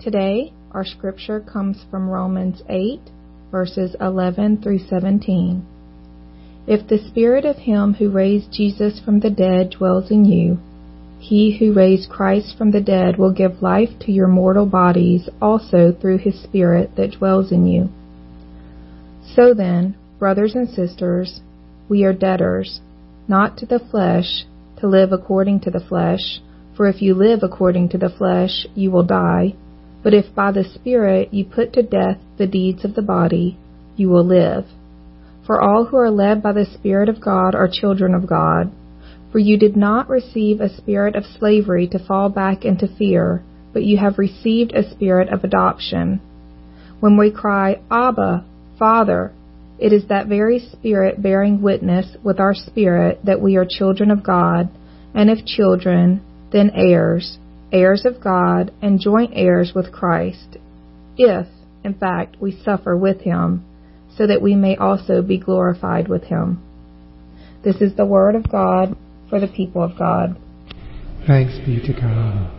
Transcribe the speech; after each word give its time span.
Today, 0.00 0.52
our 0.70 0.84
scripture 0.84 1.40
comes 1.40 1.84
from 1.90 2.08
Romans 2.08 2.62
8, 2.68 3.00
verses 3.50 3.96
11 4.00 4.62
through 4.62 4.78
17. 4.78 5.66
If 6.68 6.86
the 6.86 6.98
Spirit 7.08 7.44
of 7.44 7.56
Him 7.56 7.94
who 7.94 8.08
raised 8.08 8.52
Jesus 8.52 9.00
from 9.04 9.18
the 9.18 9.30
dead 9.30 9.70
dwells 9.70 10.12
in 10.12 10.24
you, 10.24 10.58
He 11.18 11.58
who 11.58 11.72
raised 11.72 12.10
Christ 12.10 12.56
from 12.56 12.70
the 12.70 12.80
dead 12.80 13.18
will 13.18 13.32
give 13.32 13.60
life 13.60 13.88
to 14.02 14.12
your 14.12 14.28
mortal 14.28 14.66
bodies 14.66 15.28
also 15.42 15.90
through 15.90 16.18
His 16.18 16.40
Spirit 16.44 16.94
that 16.96 17.18
dwells 17.18 17.50
in 17.50 17.66
you. 17.66 17.88
So 19.34 19.52
then, 19.52 19.96
brothers 20.20 20.54
and 20.54 20.68
sisters, 20.68 21.40
we 21.88 22.04
are 22.04 22.12
debtors, 22.12 22.80
not 23.26 23.56
to 23.58 23.66
the 23.66 23.80
flesh, 23.80 24.44
to 24.78 24.86
live 24.86 25.10
according 25.10 25.58
to 25.60 25.72
the 25.72 25.80
flesh, 25.80 26.40
for 26.76 26.86
if 26.86 27.02
you 27.02 27.14
live 27.16 27.40
according 27.42 27.88
to 27.88 27.98
the 27.98 28.10
flesh, 28.10 28.64
you 28.76 28.92
will 28.92 29.02
die. 29.02 29.54
But 30.02 30.14
if 30.14 30.34
by 30.34 30.52
the 30.52 30.64
Spirit 30.64 31.32
you 31.32 31.44
put 31.44 31.72
to 31.72 31.82
death 31.82 32.18
the 32.36 32.46
deeds 32.46 32.84
of 32.84 32.94
the 32.94 33.02
body, 33.02 33.58
you 33.96 34.08
will 34.08 34.24
live. 34.24 34.66
For 35.46 35.60
all 35.60 35.86
who 35.86 35.96
are 35.96 36.10
led 36.10 36.42
by 36.42 36.52
the 36.52 36.66
Spirit 36.66 37.08
of 37.08 37.20
God 37.20 37.54
are 37.54 37.68
children 37.68 38.14
of 38.14 38.26
God. 38.26 38.70
For 39.32 39.38
you 39.38 39.58
did 39.58 39.76
not 39.76 40.08
receive 40.08 40.60
a 40.60 40.74
spirit 40.74 41.14
of 41.14 41.24
slavery 41.24 41.86
to 41.88 41.98
fall 41.98 42.28
back 42.28 42.64
into 42.64 42.86
fear, 42.86 43.42
but 43.72 43.84
you 43.84 43.98
have 43.98 44.18
received 44.18 44.72
a 44.72 44.88
spirit 44.90 45.28
of 45.28 45.44
adoption. 45.44 46.20
When 47.00 47.16
we 47.16 47.30
cry, 47.30 47.80
Abba, 47.90 48.44
Father, 48.78 49.32
it 49.78 49.92
is 49.92 50.06
that 50.08 50.26
very 50.26 50.58
Spirit 50.58 51.22
bearing 51.22 51.62
witness 51.62 52.16
with 52.22 52.40
our 52.40 52.54
spirit 52.54 53.20
that 53.24 53.40
we 53.40 53.56
are 53.56 53.66
children 53.68 54.10
of 54.10 54.24
God, 54.24 54.68
and 55.14 55.30
if 55.30 55.44
children, 55.44 56.20
then 56.52 56.70
heirs, 56.74 57.38
heirs 57.72 58.04
of 58.04 58.22
God, 58.22 58.72
and 58.80 59.00
joint 59.00 59.32
heirs 59.34 59.72
with 59.74 59.92
Christ, 59.92 60.56
if, 61.16 61.46
in 61.84 61.94
fact, 61.94 62.36
we 62.40 62.60
suffer 62.64 62.96
with 62.96 63.20
him, 63.20 63.64
so 64.16 64.26
that 64.26 64.42
we 64.42 64.54
may 64.54 64.76
also 64.76 65.22
be 65.22 65.38
glorified 65.38 66.08
with 66.08 66.24
him. 66.24 66.62
This 67.64 67.76
is 67.80 67.96
the 67.96 68.06
word 68.06 68.34
of 68.34 68.50
God 68.50 68.96
for 69.28 69.40
the 69.40 69.48
people 69.48 69.82
of 69.82 69.98
God. 69.98 70.36
Thanks 71.26 71.58
be 71.66 71.80
to 71.86 71.92
God. 71.92 72.57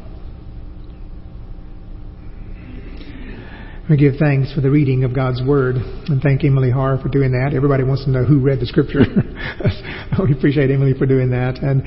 We 3.89 3.97
give 3.97 4.17
thanks 4.19 4.53
for 4.53 4.61
the 4.61 4.69
reading 4.69 5.03
of 5.03 5.15
God's 5.15 5.41
Word 5.41 5.77
and 5.77 6.21
thank 6.21 6.43
Emily 6.43 6.69
Har 6.69 6.99
for 7.01 7.09
doing 7.09 7.31
that. 7.31 7.55
Everybody 7.55 7.83
wants 7.83 8.05
to 8.05 8.11
know 8.11 8.23
who 8.23 8.39
read 8.39 8.59
the 8.59 8.67
Scripture. 8.67 9.01
we 10.23 10.31
appreciate 10.31 10.69
Emily 10.69 10.93
for 10.93 11.07
doing 11.07 11.31
that. 11.31 11.57
And 11.57 11.81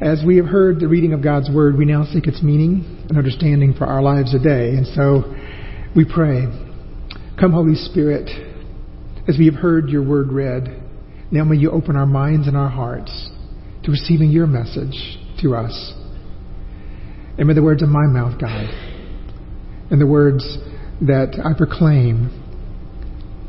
as 0.00 0.24
we 0.24 0.36
have 0.36 0.46
heard 0.46 0.78
the 0.78 0.86
reading 0.86 1.12
of 1.12 1.24
God's 1.24 1.50
Word, 1.50 1.76
we 1.76 1.86
now 1.86 2.04
seek 2.04 2.28
its 2.28 2.40
meaning 2.40 3.04
and 3.08 3.18
understanding 3.18 3.74
for 3.74 3.84
our 3.86 4.00
lives 4.00 4.30
today. 4.30 4.76
And 4.76 4.86
so 4.94 5.24
we 5.96 6.04
pray, 6.04 6.46
Come, 7.40 7.50
Holy 7.50 7.74
Spirit, 7.74 8.30
as 9.26 9.36
we 9.36 9.46
have 9.46 9.56
heard 9.56 9.88
your 9.88 10.06
Word 10.06 10.30
read, 10.30 10.68
now 11.32 11.42
may 11.42 11.56
you 11.56 11.72
open 11.72 11.96
our 11.96 12.06
minds 12.06 12.46
and 12.46 12.56
our 12.56 12.70
hearts 12.70 13.28
to 13.82 13.90
receiving 13.90 14.30
your 14.30 14.46
message 14.46 15.18
to 15.42 15.56
us. 15.56 15.94
And 17.38 17.48
may 17.48 17.54
the 17.54 17.62
words 17.62 17.82
of 17.82 17.88
my 17.88 18.06
mouth, 18.06 18.40
God, 18.40 18.70
and 19.90 20.00
the 20.00 20.06
words 20.06 20.46
that 21.02 21.40
I 21.42 21.56
proclaim 21.56 22.28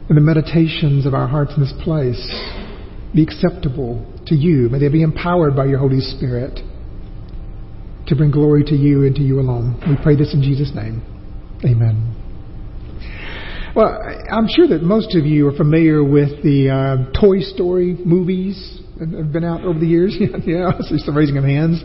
and 0.08 0.18
the 0.18 0.22
meditations 0.22 1.06
of 1.06 1.14
our 1.14 1.28
hearts 1.28 1.54
in 1.56 1.62
this 1.62 1.74
place 1.84 2.20
be 3.16 3.24
acceptable 3.24 4.06
to 4.28 4.36
you. 4.36 4.70
May 4.70 4.80
they 4.80 4.90
be 4.90 5.04
empowered 5.04 5.56
by 5.56 5.66
your 5.66 5.80
Holy 5.80 6.00
Spirit 6.00 6.60
to 8.08 8.16
bring 8.16 8.32
glory 8.32 8.64
to 8.66 8.76
you 8.76 9.06
and 9.06 9.16
to 9.16 9.22
you 9.22 9.40
alone. 9.40 9.82
We 9.88 9.96
pray 10.04 10.16
this 10.16 10.34
in 10.34 10.42
Jesus' 10.42 10.74
name. 10.76 11.02
Amen. 11.64 12.16
Well, 13.74 14.02
I'm 14.30 14.48
sure 14.50 14.68
that 14.68 14.82
most 14.84 15.16
of 15.16 15.26
you 15.26 15.48
are 15.48 15.56
familiar 15.56 16.04
with 16.04 16.44
the 16.44 16.70
uh, 16.70 17.20
Toy 17.20 17.40
Story 17.40 17.96
movies 18.04 18.82
have 19.02 19.34
been 19.34 19.44
out 19.44 19.66
over 19.66 19.80
the 19.80 19.88
years? 19.88 20.16
yeah, 20.46 20.70
I 20.70 20.82
see 20.86 21.00
some 21.00 21.18
raising 21.18 21.38
of 21.38 21.44
hands. 21.44 21.82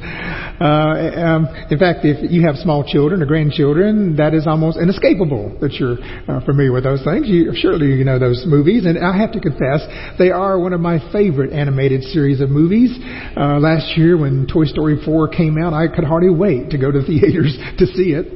Uh, 0.60 1.16
um, 1.16 1.48
in 1.72 1.78
fact, 1.78 2.04
if 2.04 2.30
you 2.30 2.44
have 2.44 2.56
small 2.56 2.84
children 2.84 3.22
or 3.22 3.26
grandchildren, 3.26 4.16
that 4.16 4.34
is 4.34 4.46
almost 4.46 4.76
inescapable 4.76 5.56
that 5.60 5.72
you're 5.80 5.96
uh, 6.28 6.44
familiar 6.44 6.72
with 6.72 6.84
those 6.84 7.02
things. 7.04 7.26
You, 7.26 7.52
surely 7.56 7.96
you 7.96 8.04
know 8.04 8.18
those 8.18 8.44
movies, 8.46 8.84
and 8.84 8.98
I 9.00 9.16
have 9.16 9.32
to 9.32 9.40
confess, 9.40 9.80
they 10.18 10.30
are 10.30 10.60
one 10.60 10.72
of 10.72 10.80
my 10.80 11.00
favorite 11.12 11.52
animated 11.52 12.02
series 12.04 12.40
of 12.40 12.50
movies. 12.50 12.92
Uh, 13.36 13.58
last 13.60 13.96
year, 13.96 14.18
when 14.18 14.46
Toy 14.46 14.64
Story 14.64 15.00
4 15.02 15.28
came 15.28 15.56
out, 15.56 15.72
I 15.72 15.88
could 15.88 16.04
hardly 16.04 16.30
wait 16.30 16.70
to 16.70 16.78
go 16.78 16.92
to 16.92 17.00
the 17.00 17.06
theaters 17.10 17.56
to 17.78 17.86
see 17.86 18.12
it. 18.12 18.28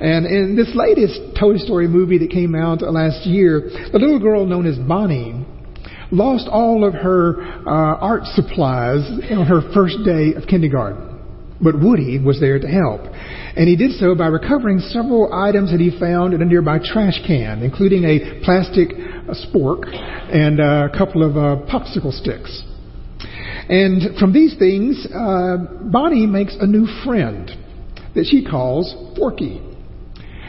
And 0.00 0.26
in 0.26 0.56
this 0.56 0.72
latest 0.74 1.38
Toy 1.38 1.56
Story 1.56 1.88
movie 1.88 2.18
that 2.18 2.30
came 2.30 2.54
out 2.54 2.82
last 2.82 3.26
year, 3.26 3.60
the 3.92 3.98
little 3.98 4.18
girl 4.18 4.44
known 4.44 4.66
as 4.66 4.76
Bonnie 4.78 5.45
lost 6.10 6.48
all 6.48 6.84
of 6.84 6.94
her 6.94 7.42
uh, 7.66 7.98
art 8.00 8.24
supplies 8.26 9.00
on 9.30 9.46
her 9.46 9.72
first 9.72 9.98
day 10.04 10.34
of 10.34 10.46
kindergarten. 10.48 11.14
But 11.60 11.80
Woody 11.80 12.18
was 12.18 12.38
there 12.38 12.58
to 12.58 12.66
help. 12.66 13.00
And 13.56 13.66
he 13.66 13.76
did 13.76 13.92
so 13.92 14.14
by 14.14 14.26
recovering 14.26 14.78
several 14.78 15.32
items 15.32 15.70
that 15.70 15.80
he 15.80 15.98
found 15.98 16.34
in 16.34 16.42
a 16.42 16.44
nearby 16.44 16.78
trash 16.78 17.18
can, 17.26 17.62
including 17.62 18.04
a 18.04 18.44
plastic 18.44 18.90
uh, 18.92 19.32
spork 19.32 19.86
and 19.88 20.60
a 20.60 20.90
couple 20.96 21.22
of 21.22 21.36
uh, 21.36 21.64
popsicle 21.66 22.12
sticks. 22.12 22.62
And 23.68 24.18
from 24.18 24.32
these 24.32 24.56
things, 24.58 25.06
uh, 25.12 25.56
Bonnie 25.90 26.26
makes 26.26 26.56
a 26.60 26.66
new 26.66 26.86
friend 27.04 27.50
that 28.14 28.26
she 28.30 28.44
calls 28.44 28.94
Forky. 29.16 29.60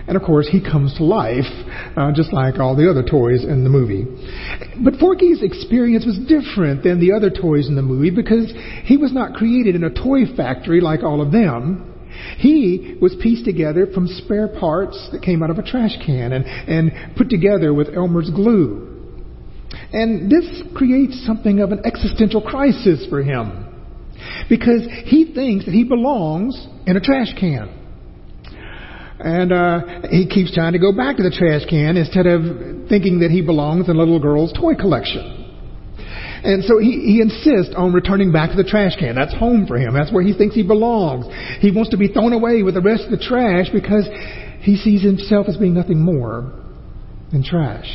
And 0.07 0.15
of 0.15 0.23
course, 0.23 0.47
he 0.49 0.61
comes 0.61 0.95
to 0.97 1.03
life, 1.03 1.51
uh, 1.97 2.11
just 2.13 2.31
like 2.31 2.59
all 2.59 2.75
the 2.75 2.89
other 2.89 3.03
toys 3.03 3.43
in 3.43 3.63
the 3.65 3.69
movie. 3.69 4.05
But 4.81 4.99
Forky's 4.99 5.43
experience 5.43 6.05
was 6.05 6.17
different 6.17 6.83
than 6.83 7.01
the 7.01 7.11
other 7.11 7.29
toys 7.29 7.67
in 7.67 7.75
the 7.75 7.81
movie 7.81 8.09
because 8.09 8.53
he 8.85 8.95
was 8.95 9.11
not 9.11 9.33
created 9.33 9.75
in 9.75 9.83
a 9.83 9.89
toy 9.89 10.21
factory 10.37 10.79
like 10.79 11.03
all 11.03 11.21
of 11.21 11.33
them. 11.33 11.93
He 12.37 12.97
was 13.01 13.15
pieced 13.21 13.43
together 13.43 13.85
from 13.93 14.07
spare 14.07 14.47
parts 14.47 15.09
that 15.11 15.21
came 15.21 15.43
out 15.43 15.49
of 15.49 15.59
a 15.59 15.63
trash 15.63 15.97
can 16.05 16.31
and, 16.31 16.45
and 16.45 17.15
put 17.17 17.29
together 17.29 17.73
with 17.73 17.93
Elmer's 17.93 18.29
glue. 18.29 18.97
And 19.91 20.31
this 20.31 20.63
creates 20.73 21.25
something 21.25 21.59
of 21.59 21.71
an 21.71 21.81
existential 21.85 22.41
crisis 22.41 23.05
for 23.09 23.21
him 23.21 23.65
because 24.49 24.87
he 25.05 25.33
thinks 25.33 25.65
that 25.65 25.73
he 25.73 25.83
belongs 25.83 26.67
in 26.85 26.95
a 26.95 27.01
trash 27.01 27.33
can. 27.37 27.69
And 29.19 29.51
uh, 29.51 30.07
he 30.09 30.27
keeps 30.27 30.53
trying 30.53 30.73
to 30.73 30.79
go 30.79 30.91
back 30.91 31.17
to 31.17 31.23
the 31.23 31.31
trash 31.31 31.65
can 31.69 31.97
instead 31.97 32.27
of 32.27 32.87
thinking 32.87 33.19
that 33.21 33.31
he 33.31 33.41
belongs 33.41 33.89
in 33.89 33.95
a 33.95 33.99
little 33.99 34.19
girl's 34.19 34.53
toy 34.53 34.75
collection. 34.75 35.45
And 36.43 36.63
so 36.63 36.77
he, 36.77 37.17
he 37.17 37.21
insists 37.21 37.73
on 37.75 37.93
returning 37.93 38.31
back 38.31 38.51
to 38.51 38.55
the 38.55 38.63
trash 38.63 38.95
can. 38.99 39.15
That's 39.15 39.33
home 39.33 39.65
for 39.65 39.77
him. 39.77 39.93
That's 39.93 40.13
where 40.13 40.23
he 40.23 40.33
thinks 40.33 40.53
he 40.53 40.63
belongs. 40.63 41.25
He 41.59 41.71
wants 41.71 41.89
to 41.91 41.97
be 41.97 42.09
thrown 42.09 42.31
away 42.31 42.61
with 42.61 42.75
the 42.75 42.81
rest 42.81 43.05
of 43.05 43.11
the 43.11 43.17
trash 43.17 43.67
because 43.73 44.07
he 44.61 44.77
sees 44.77 45.01
himself 45.01 45.47
as 45.49 45.57
being 45.57 45.73
nothing 45.73 45.99
more 45.99 46.53
than 47.31 47.43
trash. 47.43 47.89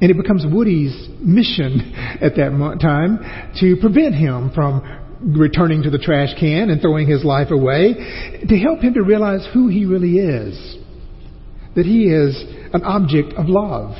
And 0.00 0.10
it 0.10 0.16
becomes 0.16 0.44
Woody's 0.46 1.08
mission 1.20 1.92
at 2.20 2.36
that 2.36 2.78
time 2.80 3.52
to 3.60 3.76
prevent 3.80 4.14
him 4.14 4.50
from 4.54 4.99
returning 5.22 5.82
to 5.82 5.90
the 5.90 5.98
trash 5.98 6.30
can 6.38 6.70
and 6.70 6.80
throwing 6.80 7.08
his 7.08 7.24
life 7.24 7.50
away, 7.50 7.94
to 8.48 8.58
help 8.58 8.80
him 8.80 8.94
to 8.94 9.02
realize 9.02 9.46
who 9.52 9.68
he 9.68 9.84
really 9.84 10.18
is. 10.18 10.76
That 11.76 11.86
he 11.86 12.04
is 12.04 12.42
an 12.72 12.82
object 12.82 13.34
of 13.34 13.46
love, 13.48 13.94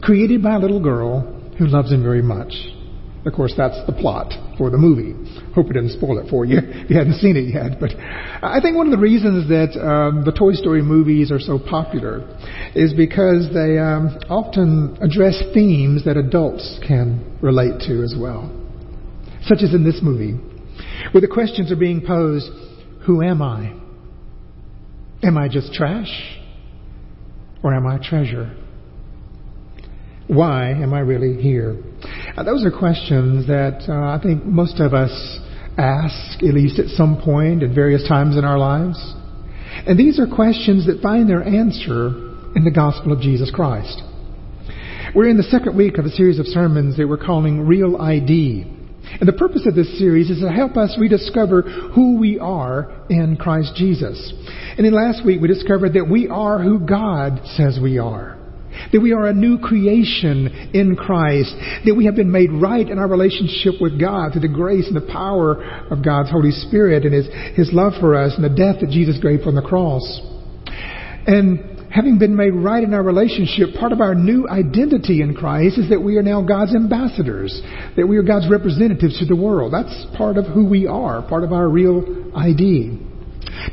created 0.00 0.42
by 0.42 0.56
a 0.56 0.58
little 0.58 0.82
girl 0.82 1.20
who 1.58 1.66
loves 1.66 1.92
him 1.92 2.02
very 2.02 2.22
much. 2.22 2.52
Of 3.26 3.32
course, 3.32 3.54
that's 3.56 3.78
the 3.86 3.92
plot 3.92 4.34
for 4.58 4.68
the 4.70 4.76
movie. 4.76 5.14
Hope 5.54 5.70
it 5.70 5.74
didn't 5.74 5.92
spoil 5.92 6.18
it 6.18 6.28
for 6.28 6.44
you 6.44 6.58
if 6.62 6.90
you 6.90 6.96
hadn't 6.96 7.14
seen 7.14 7.36
it 7.36 7.52
yet. 7.54 7.80
But 7.80 7.90
I 7.96 8.60
think 8.60 8.76
one 8.76 8.86
of 8.86 8.92
the 8.92 8.98
reasons 8.98 9.48
that 9.48 9.80
um, 9.80 10.24
the 10.24 10.32
Toy 10.32 10.52
Story 10.52 10.82
movies 10.82 11.32
are 11.32 11.40
so 11.40 11.58
popular 11.58 12.20
is 12.74 12.92
because 12.92 13.48
they 13.54 13.78
um, 13.78 14.18
often 14.28 14.98
address 15.00 15.42
themes 15.54 16.04
that 16.04 16.16
adults 16.16 16.78
can 16.86 17.38
relate 17.40 17.80
to 17.88 18.02
as 18.02 18.14
well 18.18 18.63
such 19.46 19.58
as 19.62 19.74
in 19.74 19.84
this 19.84 20.00
movie, 20.02 20.32
where 21.12 21.20
the 21.20 21.28
questions 21.28 21.70
are 21.70 21.76
being 21.76 22.04
posed 22.06 22.50
Who 23.06 23.22
am 23.22 23.42
I? 23.42 23.74
Am 25.22 25.38
I 25.38 25.48
just 25.48 25.72
trash? 25.72 26.40
Or 27.62 27.74
am 27.74 27.86
I 27.86 27.98
treasure? 27.98 28.54
Why 30.26 30.70
am 30.70 30.92
I 30.94 31.00
really 31.00 31.40
here? 31.40 31.76
Now, 32.36 32.42
those 32.42 32.64
are 32.64 32.70
questions 32.70 33.46
that 33.46 33.84
uh, 33.88 33.92
I 33.92 34.20
think 34.22 34.44
most 34.44 34.80
of 34.80 34.94
us 34.94 35.38
ask, 35.76 36.42
at 36.42 36.54
least 36.54 36.78
at 36.78 36.88
some 36.88 37.20
point 37.22 37.62
at 37.62 37.74
various 37.74 38.06
times 38.08 38.36
in 38.36 38.44
our 38.44 38.58
lives. 38.58 38.98
And 39.86 39.98
these 39.98 40.18
are 40.18 40.26
questions 40.26 40.86
that 40.86 41.02
find 41.02 41.28
their 41.28 41.42
answer 41.42 42.08
in 42.54 42.64
the 42.64 42.70
gospel 42.70 43.12
of 43.12 43.20
Jesus 43.20 43.50
Christ. 43.50 44.02
We're 45.14 45.28
in 45.28 45.36
the 45.36 45.42
second 45.44 45.76
week 45.76 45.98
of 45.98 46.06
a 46.06 46.10
series 46.10 46.38
of 46.38 46.46
sermons 46.46 46.96
that 46.96 47.06
we're 47.06 47.18
calling 47.18 47.66
Real 47.66 48.00
ID. 48.00 48.83
And 49.20 49.28
the 49.28 49.34
purpose 49.34 49.66
of 49.66 49.74
this 49.74 49.98
series 49.98 50.30
is 50.30 50.40
to 50.40 50.50
help 50.50 50.76
us 50.76 50.96
rediscover 50.98 51.62
who 51.62 52.18
we 52.18 52.38
are 52.38 53.04
in 53.10 53.36
Christ 53.36 53.74
Jesus. 53.76 54.32
And 54.76 54.86
in 54.86 54.92
last 54.92 55.24
week 55.24 55.40
we 55.40 55.48
discovered 55.48 55.94
that 55.94 56.08
we 56.08 56.28
are 56.28 56.62
who 56.62 56.80
God 56.80 57.40
says 57.56 57.78
we 57.80 57.98
are. 57.98 58.38
That 58.92 59.00
we 59.00 59.12
are 59.12 59.26
a 59.26 59.32
new 59.32 59.58
creation 59.58 60.70
in 60.74 60.96
Christ. 60.96 61.54
That 61.86 61.94
we 61.94 62.06
have 62.06 62.16
been 62.16 62.32
made 62.32 62.50
right 62.50 62.88
in 62.88 62.98
our 62.98 63.06
relationship 63.08 63.74
with 63.80 64.00
God 64.00 64.32
through 64.32 64.40
the 64.40 64.48
grace 64.48 64.88
and 64.88 64.96
the 64.96 65.12
power 65.12 65.62
of 65.90 66.04
God's 66.04 66.30
Holy 66.30 66.50
Spirit 66.50 67.04
and 67.04 67.14
His, 67.14 67.26
His 67.54 67.70
love 67.72 67.92
for 68.00 68.16
us 68.16 68.34
and 68.34 68.44
the 68.44 68.48
death 68.48 68.80
that 68.80 68.90
Jesus 68.90 69.18
gave 69.22 69.46
on 69.46 69.54
the 69.54 69.62
cross. 69.62 70.02
And 71.26 71.73
having 71.94 72.18
been 72.18 72.34
made 72.34 72.50
right 72.50 72.82
in 72.82 72.92
our 72.92 73.04
relationship, 73.04 73.68
part 73.78 73.92
of 73.92 74.00
our 74.00 74.16
new 74.16 74.48
identity 74.48 75.22
in 75.22 75.32
Christ 75.32 75.78
is 75.78 75.88
that 75.90 76.00
we 76.00 76.16
are 76.16 76.22
now 76.22 76.42
God's 76.42 76.74
ambassadors, 76.74 77.62
that 77.96 78.04
we 78.04 78.16
are 78.16 78.22
God's 78.24 78.50
representatives 78.50 79.20
to 79.20 79.26
the 79.26 79.36
world. 79.36 79.72
That's 79.72 80.04
part 80.16 80.36
of 80.36 80.44
who 80.46 80.66
we 80.66 80.88
are, 80.88 81.22
part 81.22 81.44
of 81.44 81.52
our 81.52 81.68
real 81.68 82.32
ID. 82.34 82.98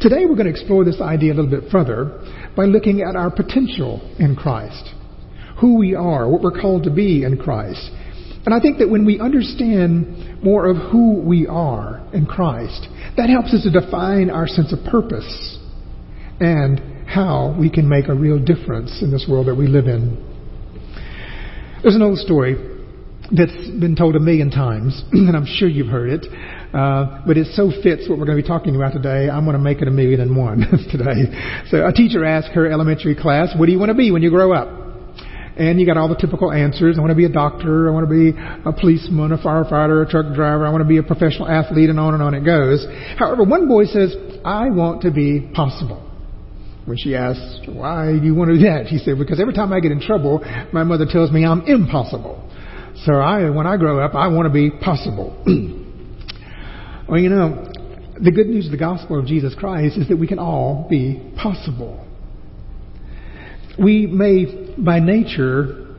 Today 0.01 0.25
we're 0.29 0.35
going 0.35 0.45
to 0.45 0.51
explore 0.51 0.85
this 0.85 1.01
idea 1.01 1.33
a 1.33 1.35
little 1.35 1.50
bit 1.50 1.71
further 1.71 2.21
by 2.56 2.65
looking 2.65 3.01
at 3.01 3.15
our 3.15 3.31
potential 3.31 4.00
in 4.19 4.35
Christ. 4.35 4.88
Who 5.59 5.79
we 5.79 5.95
are, 5.95 6.29
what 6.29 6.44
we're 6.44 6.62
called 6.62 6.83
to 6.83 6.91
be 6.91 7.23
in 7.23 7.39
Christ. 7.39 7.89
And 8.45 8.53
I 8.53 8.59
think 8.59 8.77
that 8.77 8.89
when 8.89 9.03
we 9.03 9.19
understand 9.19 10.44
more 10.44 10.69
of 10.69 10.77
who 10.91 11.21
we 11.21 11.47
are 11.47 12.07
in 12.13 12.27
Christ, 12.27 12.88
that 13.18 13.29
helps 13.29 13.51
us 13.51 13.63
to 13.63 13.71
define 13.71 14.29
our 14.29 14.47
sense 14.47 14.71
of 14.71 14.79
purpose 14.91 15.57
and 16.39 16.90
how 17.11 17.55
we 17.59 17.69
can 17.69 17.87
make 17.87 18.07
a 18.07 18.15
real 18.15 18.39
difference 18.39 19.01
in 19.01 19.11
this 19.11 19.25
world 19.29 19.47
that 19.47 19.55
we 19.55 19.67
live 19.67 19.87
in. 19.87 20.15
There's 21.83 21.95
an 21.95 22.01
old 22.01 22.19
story 22.19 22.55
that's 23.31 23.55
been 23.79 23.95
told 23.95 24.15
a 24.15 24.19
million 24.19 24.51
times, 24.51 25.03
and 25.11 25.35
I'm 25.35 25.45
sure 25.45 25.67
you've 25.67 25.87
heard 25.87 26.09
it, 26.09 26.25
uh, 26.73 27.23
but 27.25 27.37
it 27.37 27.47
so 27.53 27.71
fits 27.83 28.07
what 28.07 28.19
we're 28.19 28.25
going 28.25 28.37
to 28.37 28.43
be 28.43 28.47
talking 28.47 28.75
about 28.75 28.93
today, 28.93 29.29
I'm 29.29 29.45
going 29.45 29.57
to 29.57 29.63
make 29.63 29.81
it 29.81 29.87
a 29.87 29.91
million 29.91 30.21
and 30.21 30.35
one 30.35 30.59
today. 30.91 31.65
So 31.69 31.85
a 31.85 31.91
teacher 31.91 32.23
asked 32.23 32.49
her 32.53 32.71
elementary 32.71 33.15
class, 33.15 33.49
what 33.57 33.65
do 33.65 33.71
you 33.71 33.79
want 33.79 33.89
to 33.89 33.97
be 33.97 34.11
when 34.11 34.21
you 34.21 34.29
grow 34.29 34.53
up? 34.53 34.79
And 35.57 35.79
you 35.79 35.85
got 35.85 35.97
all 35.97 36.07
the 36.07 36.15
typical 36.15 36.51
answers. 36.51 36.97
I 36.97 37.01
want 37.01 37.11
to 37.11 37.15
be 37.15 37.25
a 37.25 37.29
doctor. 37.29 37.89
I 37.89 37.93
want 37.93 38.07
to 38.07 38.09
be 38.09 38.31
a 38.31 38.71
policeman, 38.71 39.33
a 39.33 39.37
firefighter, 39.37 40.07
a 40.07 40.09
truck 40.09 40.33
driver. 40.33 40.65
I 40.65 40.69
want 40.69 40.81
to 40.81 40.87
be 40.87 40.97
a 40.97 41.03
professional 41.03 41.47
athlete, 41.47 41.89
and 41.89 41.99
on 41.99 42.13
and 42.13 42.23
on 42.23 42.33
it 42.33 42.45
goes. 42.45 42.87
However, 43.19 43.43
one 43.43 43.67
boy 43.67 43.85
says, 43.85 44.15
I 44.45 44.69
want 44.69 45.01
to 45.01 45.11
be 45.11 45.51
possible. 45.53 46.10
When 46.86 46.98
she 46.98 47.16
asked, 47.16 47.68
why 47.68 48.18
do 48.19 48.25
you 48.25 48.33
want 48.33 48.50
to 48.50 48.57
do 48.57 48.63
that? 48.63 48.88
He 48.88 48.98
said, 48.98 49.19
because 49.19 49.39
every 49.39 49.54
time 49.54 49.72
I 49.72 49.80
get 49.80 49.92
in 49.92 50.01
trouble, 50.01 50.44
my 50.74 50.83
mother 50.83 51.06
tells 51.10 51.31
me 51.31 51.45
I'm 51.45 51.62
impossible. 51.62 52.50
So 53.06 53.13
I, 53.13 53.50
when 53.50 53.68
I 53.68 53.78
grow 53.78 54.04
up, 54.04 54.16
I 54.16 54.28
want 54.28 54.48
to 54.48 54.54
be 54.54 54.72
possible. 54.72 55.36
well, 57.07 57.19
you 57.19 57.30
know, 57.30 57.72
the 58.19 58.31
good 58.31 58.48
news 58.48 58.66
of 58.66 58.72
the 58.72 58.78
gospel 58.78 59.19
of 59.19 59.25
Jesus 59.25 59.56
Christ 59.56 59.98
is 59.98 60.07
that 60.10 60.18
we 60.18 60.28
can 60.28 60.39
all 60.39 60.88
be 60.89 61.33
possible. 61.42 62.06
We 63.80 64.06
may, 64.07 64.74
by 64.78 65.00
nature, 65.00 65.95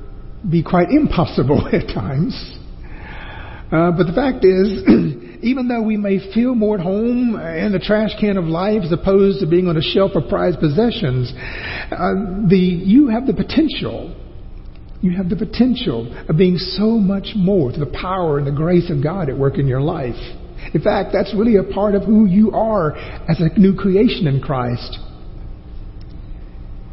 be 0.49 0.63
quite 0.63 0.89
impossible 0.91 1.69
at 1.73 1.93
times. 1.95 2.59
Uh, 3.73 3.91
but 3.93 4.07
the 4.07 4.13
fact 4.15 4.45
is, 4.45 4.83
even 5.43 5.67
though 5.67 5.83
we 5.83 5.97
may 5.97 6.33
feel 6.33 6.55
more 6.55 6.77
at 6.79 6.83
home 6.83 7.35
in 7.35 7.73
the 7.73 7.81
trash 7.81 8.11
can 8.21 8.37
of 8.37 8.45
life 8.45 8.83
as 8.85 8.93
opposed 8.93 9.41
to 9.41 9.47
being 9.47 9.67
on 9.67 9.77
a 9.77 9.83
shelf 9.83 10.13
of 10.15 10.29
prized 10.29 10.61
possessions, 10.61 11.33
uh, 11.91 12.47
the, 12.49 12.57
you 12.57 13.09
have 13.09 13.27
the 13.27 13.35
potential. 13.35 14.15
You 15.01 15.17
have 15.17 15.29
the 15.29 15.37
potential 15.37 16.15
of 16.29 16.37
being 16.37 16.57
so 16.57 16.91
much 16.91 17.31
more 17.35 17.73
to 17.73 17.79
the 17.79 17.91
power 18.01 18.39
and 18.39 18.47
the 18.47 18.53
grace 18.53 18.89
of 18.89 19.03
God 19.03 19.29
at 19.29 19.37
work 19.37 19.59
in 19.59 19.67
your 19.67 19.81
life. 19.81 20.15
In 20.73 20.81
fact, 20.81 21.11
that's 21.13 21.35
really 21.35 21.57
a 21.57 21.65
part 21.65 21.97
of 21.97 22.05
who 22.05 22.25
you 22.25 22.53
are 22.53 22.97
as 23.29 23.41
a 23.41 23.59
new 23.59 23.75
creation 23.75 24.29
in 24.29 24.41
Christ. 24.41 24.97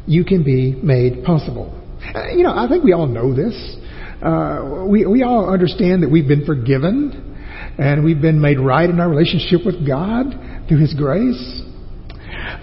You 0.08 0.24
can 0.24 0.42
be 0.42 0.72
made 0.82 1.22
possible. 1.22 1.72
Uh, 2.02 2.30
you 2.30 2.42
know, 2.42 2.52
I 2.52 2.66
think 2.68 2.82
we 2.82 2.92
all 2.92 3.06
know 3.06 3.32
this. 3.32 3.76
Uh, 4.20 4.84
we, 4.88 5.06
we 5.06 5.22
all 5.22 5.48
understand 5.48 6.02
that 6.02 6.10
we've 6.10 6.26
been 6.26 6.44
forgiven 6.44 7.29
and 7.78 8.04
we've 8.04 8.20
been 8.20 8.40
made 8.40 8.58
right 8.58 8.88
in 8.88 9.00
our 9.00 9.08
relationship 9.08 9.64
with 9.64 9.86
God 9.86 10.26
through 10.68 10.80
His 10.80 10.94
grace. 10.94 11.62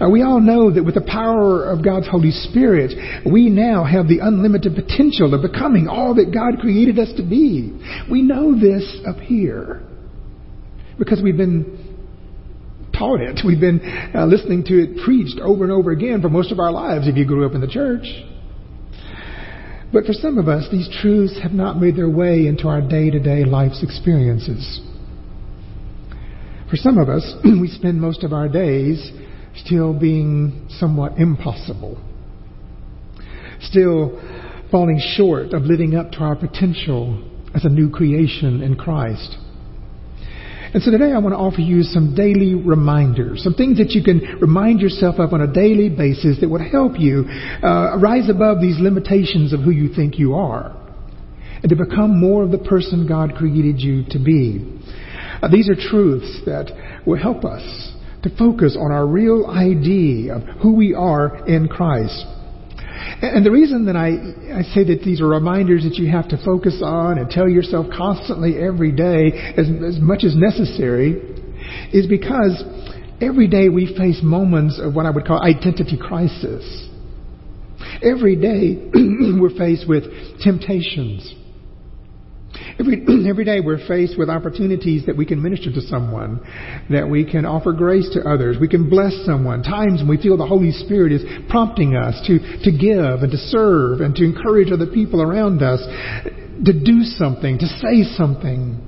Uh, 0.00 0.08
we 0.08 0.22
all 0.22 0.40
know 0.40 0.72
that 0.72 0.84
with 0.84 0.94
the 0.94 1.06
power 1.06 1.64
of 1.64 1.84
God's 1.84 2.08
Holy 2.08 2.30
Spirit, 2.30 2.92
we 3.30 3.50
now 3.50 3.84
have 3.84 4.08
the 4.08 4.20
unlimited 4.20 4.74
potential 4.74 5.34
of 5.34 5.42
becoming 5.42 5.88
all 5.88 6.14
that 6.14 6.32
God 6.32 6.60
created 6.60 6.98
us 6.98 7.12
to 7.16 7.22
be. 7.22 7.72
We 8.10 8.22
know 8.22 8.58
this 8.58 9.00
up 9.06 9.18
here 9.18 9.82
because 10.98 11.20
we've 11.22 11.36
been 11.36 11.88
taught 12.96 13.20
it. 13.20 13.40
We've 13.44 13.60
been 13.60 13.80
uh, 14.14 14.26
listening 14.26 14.64
to 14.64 14.74
it 14.82 15.04
preached 15.04 15.38
over 15.40 15.64
and 15.64 15.72
over 15.72 15.90
again 15.90 16.20
for 16.20 16.28
most 16.28 16.52
of 16.52 16.58
our 16.58 16.72
lives 16.72 17.06
if 17.06 17.16
you 17.16 17.26
grew 17.26 17.46
up 17.46 17.54
in 17.54 17.60
the 17.60 17.68
church. 17.68 18.06
But 19.92 20.04
for 20.04 20.12
some 20.12 20.36
of 20.36 20.48
us, 20.48 20.68
these 20.70 20.88
truths 21.00 21.38
have 21.42 21.52
not 21.52 21.80
made 21.80 21.96
their 21.96 22.10
way 22.10 22.46
into 22.46 22.68
our 22.68 22.82
day 22.82 23.10
to 23.10 23.18
day 23.18 23.44
life's 23.44 23.82
experiences. 23.82 24.80
For 26.70 26.76
some 26.76 26.98
of 26.98 27.08
us, 27.08 27.34
we 27.44 27.68
spend 27.68 28.00
most 28.00 28.24
of 28.24 28.32
our 28.32 28.48
days 28.48 29.10
still 29.56 29.98
being 29.98 30.66
somewhat 30.68 31.18
impossible, 31.18 31.98
still 33.60 34.20
falling 34.70 35.00
short 35.16 35.54
of 35.54 35.62
living 35.62 35.96
up 35.96 36.12
to 36.12 36.18
our 36.18 36.36
potential 36.36 37.24
as 37.54 37.64
a 37.64 37.68
new 37.68 37.90
creation 37.90 38.62
in 38.62 38.76
Christ. 38.76 39.36
And 40.74 40.82
so 40.82 40.90
today 40.90 41.12
I 41.12 41.18
want 41.18 41.32
to 41.32 41.38
offer 41.38 41.62
you 41.62 41.82
some 41.82 42.14
daily 42.14 42.54
reminders, 42.54 43.42
some 43.42 43.54
things 43.54 43.78
that 43.78 43.92
you 43.92 44.04
can 44.04 44.38
remind 44.38 44.80
yourself 44.80 45.18
of 45.18 45.32
on 45.32 45.40
a 45.40 45.50
daily 45.50 45.88
basis 45.88 46.40
that 46.40 46.48
would 46.50 46.60
help 46.60 46.92
you 46.98 47.24
uh, 47.62 47.96
rise 47.98 48.28
above 48.28 48.60
these 48.60 48.78
limitations 48.78 49.54
of 49.54 49.60
who 49.60 49.70
you 49.70 49.94
think 49.94 50.18
you 50.18 50.34
are 50.34 50.76
and 51.62 51.70
to 51.70 51.76
become 51.76 52.20
more 52.20 52.44
of 52.44 52.50
the 52.50 52.58
person 52.58 53.06
God 53.06 53.34
created 53.34 53.80
you 53.80 54.04
to 54.10 54.18
be. 54.18 54.78
Uh, 55.42 55.48
these 55.48 55.68
are 55.68 55.74
truths 55.74 56.40
that 56.46 56.70
will 57.06 57.18
help 57.18 57.44
us 57.44 57.92
to 58.22 58.36
focus 58.36 58.76
on 58.78 58.90
our 58.90 59.06
real 59.06 59.46
ID 59.46 60.30
of 60.30 60.42
who 60.60 60.74
we 60.74 60.94
are 60.94 61.46
in 61.46 61.68
Christ. 61.68 62.26
And 63.22 63.46
the 63.46 63.50
reason 63.50 63.86
that 63.86 63.96
I, 63.96 64.58
I 64.58 64.62
say 64.74 64.84
that 64.84 65.02
these 65.04 65.20
are 65.20 65.28
reminders 65.28 65.84
that 65.84 65.94
you 65.94 66.10
have 66.10 66.28
to 66.28 66.44
focus 66.44 66.82
on 66.84 67.18
and 67.18 67.30
tell 67.30 67.48
yourself 67.48 67.86
constantly 67.96 68.56
every 68.58 68.92
day 68.92 69.30
as, 69.56 69.66
as 69.68 70.00
much 70.00 70.24
as 70.24 70.34
necessary 70.36 71.12
is 71.92 72.06
because 72.06 72.62
every 73.20 73.46
day 73.46 73.68
we 73.68 73.94
face 73.96 74.20
moments 74.22 74.80
of 74.82 74.94
what 74.94 75.06
I 75.06 75.10
would 75.10 75.26
call 75.26 75.40
identity 75.40 75.96
crisis. 75.96 76.88
Every 78.02 78.36
day 78.36 78.90
we're 79.40 79.56
faced 79.56 79.88
with 79.88 80.04
temptations 80.42 81.34
Every, 82.78 83.04
every 83.28 83.44
day 83.44 83.60
we're 83.60 83.86
faced 83.86 84.18
with 84.18 84.28
opportunities 84.28 85.06
that 85.06 85.16
we 85.16 85.26
can 85.26 85.42
minister 85.42 85.72
to 85.72 85.80
someone, 85.82 86.40
that 86.90 87.08
we 87.08 87.30
can 87.30 87.44
offer 87.44 87.72
grace 87.72 88.08
to 88.14 88.28
others, 88.28 88.56
we 88.60 88.68
can 88.68 88.88
bless 88.88 89.14
someone. 89.24 89.62
Times 89.62 90.00
when 90.00 90.08
we 90.08 90.22
feel 90.22 90.36
the 90.36 90.46
Holy 90.46 90.70
Spirit 90.70 91.12
is 91.12 91.22
prompting 91.48 91.96
us 91.96 92.20
to, 92.26 92.38
to 92.64 92.70
give 92.70 93.22
and 93.22 93.30
to 93.32 93.38
serve 93.38 94.00
and 94.00 94.14
to 94.14 94.24
encourage 94.24 94.70
other 94.70 94.86
people 94.86 95.22
around 95.22 95.62
us 95.62 95.80
to 96.64 96.72
do 96.72 97.02
something, 97.02 97.58
to 97.58 97.66
say 97.66 98.02
something. 98.16 98.84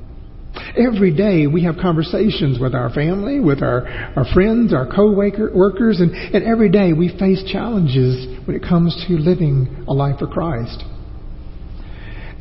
Every 0.76 1.14
day 1.14 1.46
we 1.46 1.64
have 1.64 1.76
conversations 1.80 2.58
with 2.60 2.74
our 2.74 2.90
family, 2.90 3.40
with 3.40 3.62
our, 3.62 3.86
our 4.16 4.24
friends, 4.34 4.74
our 4.74 4.86
co-workers, 4.86 6.00
and, 6.00 6.12
and 6.12 6.44
every 6.44 6.68
day 6.68 6.92
we 6.92 7.16
face 7.18 7.42
challenges 7.50 8.26
when 8.46 8.56
it 8.56 8.62
comes 8.62 8.94
to 9.06 9.14
living 9.14 9.84
a 9.88 9.92
life 9.92 10.18
for 10.18 10.26
Christ. 10.26 10.84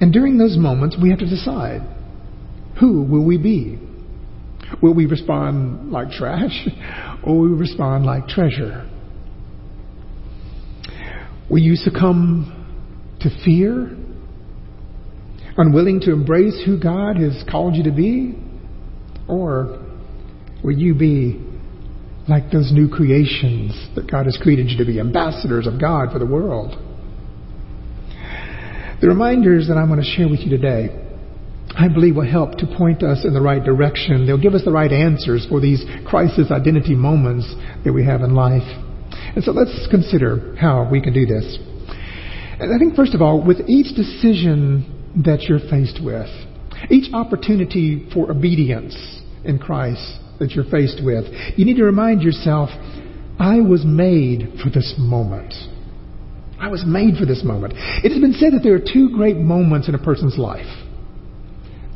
And 0.01 0.13
during 0.13 0.37
those 0.37 0.57
moments, 0.57 0.95
we 1.01 1.09
have 1.09 1.19
to 1.19 1.29
decide 1.29 1.81
who 2.79 3.03
will 3.03 3.25
we 3.25 3.37
be? 3.37 3.77
Will 4.81 4.93
we 4.93 5.05
respond 5.05 5.91
like 5.91 6.11
trash 6.11 6.67
or 7.23 7.39
will 7.39 7.49
we 7.49 7.55
respond 7.55 8.05
like 8.05 8.27
treasure? 8.27 8.89
Will 11.49 11.59
you 11.59 11.75
succumb 11.75 13.17
to 13.21 13.29
fear? 13.43 13.95
Unwilling 15.57 15.99
to 16.01 16.13
embrace 16.13 16.61
who 16.65 16.79
God 16.79 17.17
has 17.17 17.43
called 17.49 17.75
you 17.75 17.83
to 17.83 17.91
be? 17.91 18.35
Or 19.27 19.85
will 20.63 20.77
you 20.77 20.93
be 20.93 21.43
like 22.29 22.51
those 22.51 22.71
new 22.71 22.87
creations 22.87 23.89
that 23.95 24.09
God 24.09 24.25
has 24.25 24.37
created 24.41 24.69
you 24.69 24.77
to 24.77 24.85
be, 24.85 24.99
ambassadors 24.99 25.67
of 25.67 25.81
God 25.81 26.11
for 26.13 26.19
the 26.19 26.25
world? 26.25 26.77
The 29.01 29.07
reminders 29.07 29.67
that 29.67 29.75
I'm 29.75 29.87
going 29.87 30.01
to 30.01 30.05
share 30.05 30.27
with 30.27 30.41
you 30.41 30.49
today, 30.49 30.89
I 31.77 31.87
believe 31.87 32.15
will 32.15 32.29
help 32.29 32.57
to 32.57 32.67
point 32.77 33.01
us 33.01 33.23
in 33.23 33.33
the 33.33 33.41
right 33.41 33.63
direction. 33.63 34.25
They'll 34.27 34.41
give 34.41 34.53
us 34.53 34.65
the 34.65 34.71
right 34.71 34.91
answers 34.91 35.45
for 35.47 35.61
these 35.61 35.83
crisis 36.05 36.51
identity 36.51 36.95
moments 36.95 37.47
that 37.85 37.93
we 37.93 38.03
have 38.05 38.21
in 38.21 38.35
life. 38.35 38.67
And 39.35 39.43
so 39.43 39.51
let's 39.51 39.87
consider 39.89 40.55
how 40.59 40.89
we 40.91 41.01
can 41.01 41.13
do 41.13 41.25
this. 41.25 41.57
And 42.59 42.75
I 42.75 42.77
think, 42.77 42.95
first 42.95 43.13
of 43.13 43.21
all, 43.21 43.41
with 43.45 43.61
each 43.69 43.95
decision 43.95 45.23
that 45.23 45.43
you're 45.43 45.63
faced 45.69 46.03
with, 46.03 46.27
Each 46.89 47.11
opportunity 47.13 48.07
for 48.13 48.31
obedience 48.31 48.95
in 49.43 49.59
Christ 49.59 50.19
that 50.39 50.51
you're 50.51 50.65
faced 50.65 51.01
with, 51.03 51.25
you 51.57 51.65
need 51.65 51.77
to 51.77 51.83
remind 51.83 52.21
yourself, 52.21 52.69
I 53.39 53.59
was 53.59 53.83
made 53.85 54.59
for 54.63 54.69
this 54.69 54.95
moment. 54.97 55.53
I 56.59 56.67
was 56.67 56.83
made 56.85 57.15
for 57.17 57.25
this 57.25 57.43
moment. 57.43 57.73
It 57.75 58.11
has 58.11 58.19
been 58.19 58.33
said 58.33 58.53
that 58.53 58.63
there 58.63 58.75
are 58.75 58.79
two 58.79 59.11
great 59.15 59.37
moments 59.37 59.87
in 59.87 59.95
a 59.95 59.99
person's 59.99 60.37
life 60.37 60.67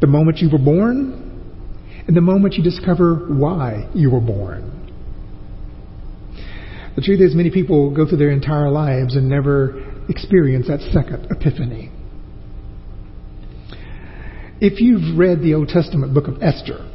the 0.02 0.08
moment 0.08 0.40
you 0.40 0.50
were 0.50 0.58
born 0.58 1.24
and 2.08 2.18
the 2.18 2.22
moment 2.22 2.56
you 2.56 2.64
discover 2.64 3.16
why 3.30 3.90
you 3.94 4.12
were 4.12 4.20
born. 4.20 4.70
The 6.96 7.02
truth 7.02 7.22
is, 7.22 7.34
many 7.34 7.50
people 7.50 7.96
go 7.96 8.08
through 8.08 8.18
their 8.18 8.32
entire 8.32 8.70
lives 8.70 9.16
and 9.16 9.30
never 9.30 9.82
experience 10.10 10.68
that 10.68 10.82
second 10.92 11.28
epiphany. 11.32 11.90
If 14.60 14.80
you've 14.82 15.18
read 15.18 15.42
the 15.42 15.56
Old 15.56 15.70
Testament 15.70 16.14
book 16.14 16.28
of 16.28 16.42
Esther, 16.44 16.90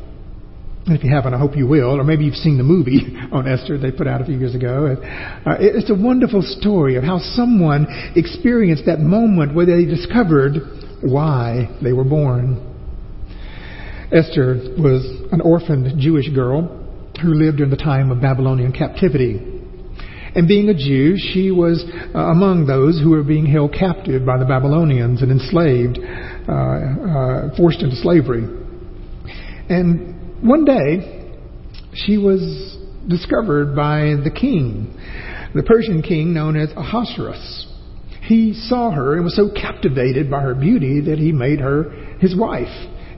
if 0.86 1.04
you 1.04 1.10
haven't, 1.10 1.34
I 1.34 1.38
hope 1.38 1.56
you 1.56 1.66
will, 1.66 2.00
or 2.00 2.04
maybe 2.04 2.24
you've 2.24 2.36
seen 2.36 2.56
the 2.56 2.64
movie 2.64 3.16
on 3.32 3.46
Esther 3.46 3.78
they 3.78 3.90
put 3.90 4.06
out 4.06 4.20
a 4.20 4.24
few 4.24 4.38
years 4.38 4.54
ago. 4.54 4.96
Uh, 5.46 5.56
it's 5.58 5.90
a 5.90 5.94
wonderful 5.94 6.42
story 6.42 6.96
of 6.96 7.04
how 7.04 7.18
someone 7.18 7.86
experienced 8.16 8.84
that 8.86 9.00
moment 9.00 9.54
where 9.54 9.66
they 9.66 9.84
discovered 9.84 10.54
why 11.02 11.68
they 11.82 11.92
were 11.92 12.04
born. 12.04 12.64
Esther 14.10 14.56
was 14.78 15.04
an 15.32 15.40
orphaned 15.42 16.00
Jewish 16.00 16.30
girl 16.30 16.62
who 17.20 17.34
lived 17.34 17.58
during 17.58 17.70
the 17.70 17.76
time 17.76 18.10
of 18.10 18.22
Babylonian 18.22 18.72
captivity. 18.72 19.36
And 20.34 20.46
being 20.46 20.68
a 20.68 20.74
Jew, 20.74 21.16
she 21.16 21.50
was 21.50 21.84
uh, 22.14 22.18
among 22.18 22.66
those 22.66 23.00
who 23.02 23.10
were 23.10 23.24
being 23.24 23.44
held 23.44 23.72
captive 23.72 24.24
by 24.24 24.38
the 24.38 24.44
Babylonians 24.44 25.20
and 25.20 25.32
enslaved, 25.32 25.98
uh, 25.98 26.52
uh, 26.52 27.56
forced 27.56 27.82
into 27.82 27.96
slavery. 27.96 28.44
And 29.68 30.17
one 30.42 30.64
day, 30.64 31.32
she 31.94 32.18
was 32.18 32.76
discovered 33.08 33.74
by 33.74 34.14
the 34.22 34.30
king, 34.30 34.94
the 35.54 35.62
Persian 35.62 36.02
king 36.02 36.34
known 36.34 36.56
as 36.56 36.70
Ahasuerus. 36.76 37.66
He 38.22 38.52
saw 38.52 38.90
her 38.90 39.14
and 39.14 39.24
was 39.24 39.34
so 39.34 39.50
captivated 39.50 40.30
by 40.30 40.42
her 40.42 40.54
beauty 40.54 41.00
that 41.02 41.18
he 41.18 41.32
made 41.32 41.60
her 41.60 41.90
his 42.20 42.36
wife. 42.36 42.68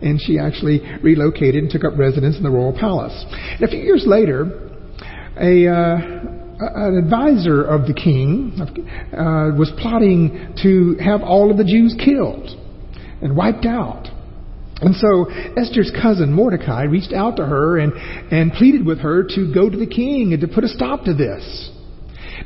And 0.03 0.21
she 0.21 0.39
actually 0.39 0.81
relocated 1.03 1.57
and 1.57 1.71
took 1.71 1.85
up 1.85 1.99
residence 1.99 2.37
in 2.37 2.43
the 2.43 2.51
royal 2.51 2.73
palace. 2.73 3.25
And 3.31 3.63
a 3.63 3.69
few 3.69 3.81
years 3.81 4.05
later, 4.07 4.71
a, 5.39 5.67
uh, 5.67 5.97
an 6.61 6.97
advisor 6.97 7.65
of 7.65 7.87
the 7.87 7.93
king 7.93 8.57
uh, 8.61 9.57
was 9.59 9.71
plotting 9.79 10.55
to 10.63 10.97
have 11.03 11.23
all 11.23 11.51
of 11.51 11.57
the 11.57 11.65
Jews 11.65 11.95
killed 12.03 12.49
and 13.21 13.37
wiped 13.37 13.67
out. 13.67 14.09
And 14.81 14.95
so 14.97 15.27
Esther's 15.61 15.93
cousin 16.03 16.33
Mordecai 16.33 16.85
reached 16.85 17.13
out 17.13 17.37
to 17.37 17.45
her 17.45 17.79
and, 17.79 17.93
and 18.33 18.53
pleaded 18.53 18.87
with 18.87 19.01
her 19.01 19.25
to 19.35 19.53
go 19.53 19.69
to 19.69 19.77
the 19.77 19.87
king 19.87 20.33
and 20.33 20.41
to 20.41 20.49
put 20.49 20.65
a 20.65 20.69
stop 20.69 21.05
to 21.05 21.15
this. 21.15 21.71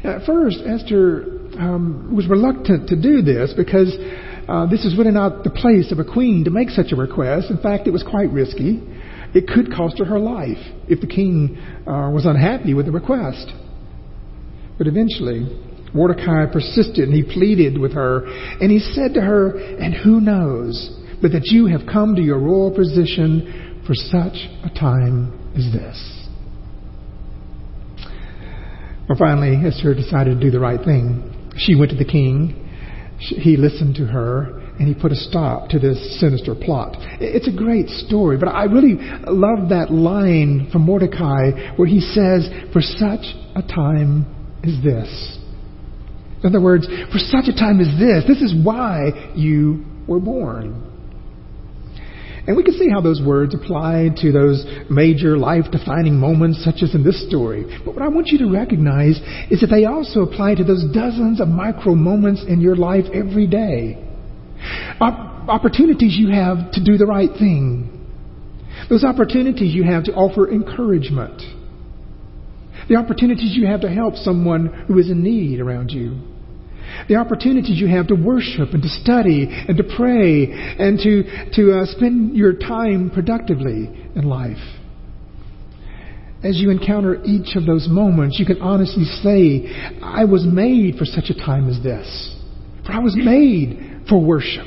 Now, 0.03 0.17
at 0.17 0.26
first, 0.26 0.59
Esther 0.67 1.41
um, 1.59 2.14
was 2.14 2.26
reluctant 2.29 2.88
to 2.88 3.00
do 3.00 3.23
this 3.23 3.55
because 3.57 3.95
uh, 4.49 4.67
this 4.67 4.85
is 4.85 4.99
really 4.99 5.12
not 5.12 5.45
the 5.45 5.50
place 5.50 5.93
of 5.93 5.99
a 5.99 6.05
queen 6.05 6.45
to 6.45 6.50
make 6.50 6.71
such 6.71 6.93
a 6.93 6.97
request. 6.97 7.50
In 7.50 7.59
fact, 7.59 7.87
it 7.87 7.93
was 7.93 8.03
quite 8.03 8.31
risky. 8.31 8.83
It 9.35 9.49
could 9.49 9.73
cost 9.73 9.99
her 9.99 10.05
her 10.05 10.19
life 10.19 10.59
if 10.88 11.00
the 11.00 11.07
king 11.07 11.57
uh, 11.87 12.11
was 12.11 12.26
unhappy 12.26 12.75
with 12.75 12.87
the 12.87 12.93
request. 12.93 13.53
But 14.76 14.87
eventually, 14.87 15.47
Mordecai 15.95 16.47
persisted 16.53 17.09
and 17.09 17.14
he 17.14 17.23
pleaded 17.23 17.79
with 17.79 17.93
her, 17.93 18.26
and 18.61 18.71
he 18.71 18.81
said 18.81 19.14
to 19.14 19.21
her, 19.21 19.57
And 19.57 19.95
who 19.95 20.21
knows? 20.21 21.00
But 21.25 21.33
that 21.33 21.47
you 21.47 21.64
have 21.64 21.81
come 21.90 22.14
to 22.14 22.21
your 22.21 22.38
royal 22.38 22.71
position 22.71 23.81
for 23.87 23.95
such 23.95 24.37
a 24.62 24.69
time 24.78 25.33
as 25.57 25.73
this. 25.73 26.28
Well, 29.09 29.16
finally, 29.19 29.57
Esther 29.66 29.95
decided 29.95 30.38
to 30.38 30.40
do 30.45 30.50
the 30.50 30.61
right 30.61 30.78
thing. 30.85 31.54
She 31.57 31.76
went 31.76 31.93
to 31.93 31.97
the 31.97 32.04
king. 32.04 32.69
He 33.19 33.57
listened 33.57 33.95
to 33.95 34.04
her, 34.04 34.61
and 34.78 34.87
he 34.87 34.93
put 34.93 35.12
a 35.12 35.16
stop 35.16 35.71
to 35.71 35.78
this 35.78 36.21
sinister 36.21 36.54
plot. 36.54 36.95
It's 37.23 37.49
a 37.49 37.57
great 37.57 37.88
story, 37.88 38.37
but 38.37 38.50
I 38.50 38.64
really 38.64 38.97
love 39.26 39.71
that 39.71 39.90
line 39.90 40.69
from 40.71 40.83
Mordecai 40.83 41.73
where 41.76 41.88
he 41.88 42.00
says, 42.00 42.50
For 42.75 42.83
such 42.83 43.25
a 43.57 43.62
time 43.62 44.26
as 44.62 44.76
this. 44.85 45.38
In 46.43 46.50
other 46.50 46.61
words, 46.61 46.87
for 46.87 47.19
such 47.19 47.49
a 47.49 47.57
time 47.57 47.81
as 47.81 47.99
this, 47.99 48.25
this 48.28 48.43
is 48.43 48.54
why 48.62 49.33
you 49.35 49.87
were 50.07 50.21
born. 50.21 50.90
And 52.47 52.57
we 52.57 52.63
can 52.63 52.75
see 52.75 52.91
how 52.91 53.01
those 53.01 53.23
words 53.25 53.55
apply 53.55 54.11
to 54.19 54.31
those 54.31 54.67
major 54.91 55.39
life 55.39 55.65
defining 55.73 56.17
moments, 56.17 56.63
such 56.63 56.83
as 56.83 56.95
in 56.95 57.03
this 57.03 57.27
story. 57.27 57.65
But 57.85 57.95
what 57.95 58.03
I 58.03 58.09
want 58.09 58.29
you 58.29 58.39
to 58.39 58.51
recognize 58.51 59.19
is 59.51 59.61
that 59.63 59.69
they 59.71 59.87
also 59.87 60.21
apply 60.21 60.57
to 60.57 60.65
those 60.65 60.85
dozens 60.93 61.41
of 61.41 61.49
micro 61.49 61.95
moments 61.95 62.45
in 62.47 62.61
your 62.61 62.77
life 62.77 63.07
every 63.15 63.47
day. 63.47 63.97
Opportunities 65.01 66.17
you 66.19 66.29
have 66.33 66.71
to 66.73 66.85
do 66.85 66.99
the 66.99 67.07
right 67.07 67.31
thing. 67.39 67.91
Those 68.91 69.05
opportunities 69.05 69.75
you 69.75 69.85
have 69.85 70.05
to 70.05 70.13
offer 70.13 70.51
encouragement. 70.51 71.41
The 72.89 72.97
opportunities 72.97 73.57
you 73.57 73.67
have 73.67 73.81
to 73.81 73.89
help 73.89 74.17
someone 74.17 74.85
who 74.87 74.99
is 74.99 75.11
in 75.11 75.23
need 75.23 75.61
around 75.61 75.91
you 75.91 76.34
the 77.09 77.17
opportunities 77.17 77.81
you 77.81 77.89
have 77.89 78.09
to 78.09 78.15
worship 78.15 78.71
and 78.73 78.83
to 78.83 78.89
study 78.89 79.47
and 79.51 79.77
to 79.77 79.85
pray 79.97 80.47
and 80.51 80.99
to, 80.99 81.23
to 81.55 81.79
uh, 81.79 81.87
spend 81.87 82.37
your 82.37 82.55
time 82.55 83.11
productively 83.11 83.91
in 84.15 84.23
life. 84.25 84.63
As 86.43 86.59
you 86.59 86.71
encounter 86.71 87.23
each 87.25 87.57
of 87.57 87.65
those 87.65 87.89
moments, 87.89 88.39
you 88.39 88.45
can 88.45 88.61
honestly 88.61 89.05
say, 89.05 89.99
I 90.03 90.25
was 90.25 90.45
made 90.45 90.97
for 90.97 91.07
such 91.07 91.31
a 91.31 91.35
time 91.35 91.71
as 91.71 91.83
this. 91.83 92.37
For 92.85 92.93
I 92.93 92.99
was 92.99 93.17
made 93.17 94.03
for 94.09 94.21
worship. 94.21 94.67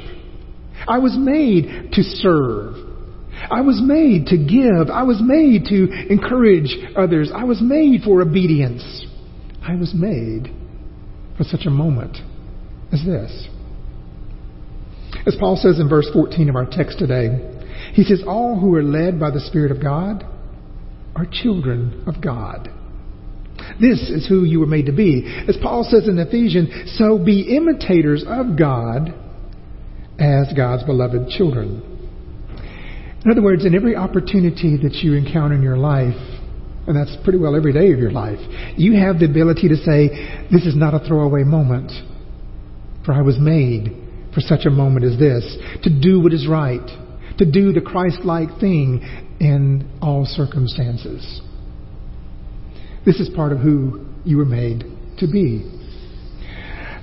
I 0.87 0.97
was 0.97 1.15
made 1.17 1.91
to 1.93 2.01
serve. 2.01 2.75
I 3.51 3.61
was 3.61 3.79
made 3.83 4.27
to 4.27 4.37
give. 4.37 4.89
I 4.89 5.03
was 5.03 5.21
made 5.21 5.65
to 5.65 6.11
encourage 6.11 6.75
others. 6.95 7.31
I 7.33 7.43
was 7.43 7.61
made 7.61 8.01
for 8.01 8.21
obedience. 8.21 9.05
I 9.61 9.75
was 9.75 9.93
made 9.93 10.51
for 11.37 11.43
such 11.43 11.65
a 11.65 11.69
moment 11.69 12.17
as 12.91 13.03
this. 13.05 13.47
As 15.25 15.35
Paul 15.39 15.57
says 15.57 15.79
in 15.79 15.89
verse 15.89 16.09
14 16.13 16.49
of 16.49 16.55
our 16.55 16.65
text 16.65 16.99
today, 16.99 17.55
he 17.93 18.03
says, 18.03 18.23
All 18.25 18.59
who 18.59 18.75
are 18.75 18.83
led 18.83 19.19
by 19.19 19.31
the 19.31 19.39
Spirit 19.39 19.71
of 19.71 19.81
God 19.81 20.25
are 21.15 21.25
children 21.29 22.03
of 22.07 22.21
God. 22.21 22.69
This 23.81 24.09
is 24.09 24.27
who 24.27 24.43
you 24.43 24.59
were 24.59 24.67
made 24.67 24.85
to 24.85 24.91
be. 24.91 25.25
As 25.47 25.57
Paul 25.61 25.83
says 25.83 26.07
in 26.07 26.17
Ephesians, 26.19 26.97
so 26.97 27.17
be 27.17 27.55
imitators 27.55 28.23
of 28.25 28.57
God 28.57 29.13
as 30.19 30.53
God's 30.55 30.83
beloved 30.83 31.29
children. 31.29 31.83
In 33.25 33.31
other 33.31 33.41
words, 33.41 33.65
in 33.65 33.75
every 33.75 33.95
opportunity 33.95 34.77
that 34.83 34.93
you 35.03 35.13
encounter 35.15 35.55
in 35.55 35.61
your 35.61 35.77
life, 35.77 36.15
and 36.87 36.95
that's 36.95 37.15
pretty 37.23 37.37
well 37.37 37.55
every 37.55 37.73
day 37.73 37.91
of 37.91 37.99
your 37.99 38.11
life, 38.11 38.39
you 38.77 38.93
have 38.95 39.19
the 39.19 39.25
ability 39.25 39.67
to 39.67 39.75
say, 39.75 40.07
This 40.49 40.65
is 40.65 40.75
not 40.75 40.93
a 40.93 41.05
throwaway 41.05 41.43
moment, 41.43 41.91
for 43.05 43.13
I 43.13 43.21
was 43.21 43.37
made 43.37 43.91
for 44.33 44.39
such 44.39 44.65
a 44.65 44.69
moment 44.69 45.03
as 45.03 45.19
this, 45.19 45.57
to 45.83 45.89
do 45.89 46.21
what 46.21 46.31
is 46.31 46.47
right, 46.47 46.85
to 47.37 47.51
do 47.51 47.73
the 47.73 47.81
Christ 47.81 48.19
like 48.23 48.59
thing 48.59 49.01
in 49.39 49.89
all 50.01 50.25
circumstances. 50.25 51.41
This 53.05 53.19
is 53.19 53.29
part 53.35 53.51
of 53.51 53.59
who 53.59 54.05
you 54.23 54.37
were 54.37 54.45
made 54.45 54.83
to 55.19 55.27
be. 55.27 55.69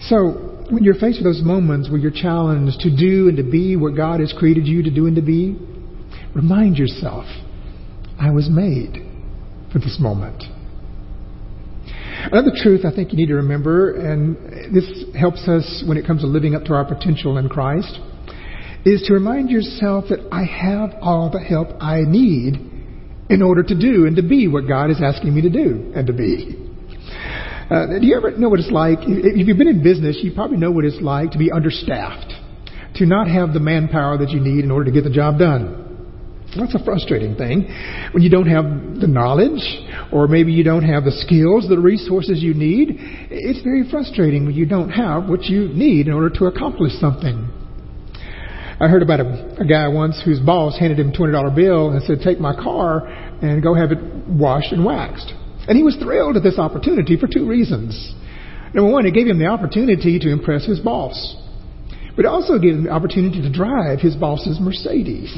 So, 0.00 0.52
when 0.70 0.82
you're 0.82 0.94
faced 0.94 1.18
with 1.18 1.24
those 1.24 1.42
moments 1.42 1.90
where 1.90 1.98
you're 1.98 2.10
challenged 2.10 2.80
to 2.80 2.96
do 2.96 3.28
and 3.28 3.36
to 3.36 3.42
be 3.42 3.76
what 3.76 3.96
God 3.96 4.20
has 4.20 4.32
created 4.32 4.66
you 4.66 4.82
to 4.82 4.90
do 4.90 5.06
and 5.06 5.16
to 5.16 5.22
be, 5.22 5.58
remind 6.34 6.78
yourself, 6.78 7.26
I 8.18 8.30
was 8.30 8.48
made 8.48 9.03
for 9.74 9.80
this 9.80 9.98
moment. 10.00 10.44
Another 12.30 12.52
truth 12.54 12.86
I 12.86 12.94
think 12.94 13.10
you 13.10 13.18
need 13.18 13.26
to 13.26 13.34
remember, 13.34 13.96
and 13.96 14.36
this 14.72 15.04
helps 15.18 15.46
us 15.48 15.84
when 15.86 15.98
it 15.98 16.06
comes 16.06 16.22
to 16.22 16.28
living 16.28 16.54
up 16.54 16.64
to 16.64 16.74
our 16.74 16.84
potential 16.84 17.36
in 17.38 17.48
Christ, 17.48 17.98
is 18.86 19.02
to 19.08 19.14
remind 19.14 19.50
yourself 19.50 20.04
that 20.10 20.20
I 20.30 20.44
have 20.44 20.94
all 21.02 21.28
the 21.28 21.40
help 21.40 21.68
I 21.80 22.02
need 22.06 22.54
in 23.28 23.42
order 23.42 23.62
to 23.64 23.78
do 23.78 24.06
and 24.06 24.16
to 24.16 24.22
be 24.22 24.46
what 24.46 24.68
God 24.68 24.90
is 24.90 25.02
asking 25.02 25.34
me 25.34 25.42
to 25.42 25.50
do 25.50 25.92
and 25.94 26.06
to 26.06 26.12
be. 26.12 26.56
Uh, 27.68 27.98
do 27.98 28.06
you 28.06 28.16
ever 28.16 28.30
know 28.38 28.48
what 28.48 28.60
it's 28.60 28.70
like? 28.70 28.98
If 29.02 29.48
you've 29.48 29.58
been 29.58 29.68
in 29.68 29.82
business, 29.82 30.20
you 30.22 30.32
probably 30.34 30.58
know 30.58 30.70
what 30.70 30.84
it's 30.84 31.00
like 31.00 31.32
to 31.32 31.38
be 31.38 31.50
understaffed, 31.50 32.32
to 32.96 33.06
not 33.06 33.26
have 33.28 33.52
the 33.52 33.60
manpower 33.60 34.18
that 34.18 34.30
you 34.30 34.38
need 34.38 34.64
in 34.64 34.70
order 34.70 34.84
to 34.84 34.92
get 34.92 35.02
the 35.02 35.10
job 35.10 35.38
done. 35.38 35.83
That's 36.56 36.74
a 36.74 36.84
frustrating 36.84 37.34
thing 37.36 37.62
when 38.12 38.22
you 38.22 38.30
don't 38.30 38.46
have 38.46 38.64
the 39.00 39.08
knowledge 39.08 39.62
or 40.12 40.28
maybe 40.28 40.52
you 40.52 40.62
don't 40.62 40.84
have 40.84 41.04
the 41.04 41.10
skills, 41.10 41.68
the 41.68 41.78
resources 41.78 42.42
you 42.42 42.54
need. 42.54 42.96
It's 43.30 43.62
very 43.62 43.88
frustrating 43.90 44.46
when 44.46 44.54
you 44.54 44.66
don't 44.66 44.90
have 44.90 45.28
what 45.28 45.44
you 45.44 45.68
need 45.68 46.06
in 46.06 46.12
order 46.12 46.30
to 46.38 46.46
accomplish 46.46 46.92
something. 47.00 47.50
I 48.80 48.88
heard 48.88 49.02
about 49.02 49.20
a, 49.20 49.56
a 49.60 49.64
guy 49.64 49.88
once 49.88 50.20
whose 50.24 50.40
boss 50.40 50.78
handed 50.78 50.98
him 50.98 51.10
a 51.10 51.12
$20 51.12 51.54
bill 51.54 51.90
and 51.90 52.02
said, 52.02 52.18
take 52.22 52.40
my 52.40 52.54
car 52.54 53.06
and 53.06 53.62
go 53.62 53.74
have 53.74 53.92
it 53.92 53.98
washed 54.28 54.72
and 54.72 54.84
waxed. 54.84 55.32
And 55.68 55.76
he 55.76 55.82
was 55.82 55.96
thrilled 55.96 56.36
at 56.36 56.42
this 56.42 56.58
opportunity 56.58 57.16
for 57.16 57.26
two 57.26 57.46
reasons. 57.46 58.14
Number 58.74 58.90
one, 58.90 59.06
it 59.06 59.14
gave 59.14 59.26
him 59.26 59.38
the 59.38 59.46
opportunity 59.46 60.18
to 60.18 60.30
impress 60.30 60.66
his 60.66 60.80
boss. 60.80 61.36
But 62.16 62.26
it 62.26 62.28
also 62.28 62.58
gave 62.58 62.74
him 62.74 62.84
the 62.84 62.90
opportunity 62.90 63.42
to 63.42 63.50
drive 63.50 64.00
his 64.00 64.14
boss's 64.14 64.60
Mercedes, 64.60 65.30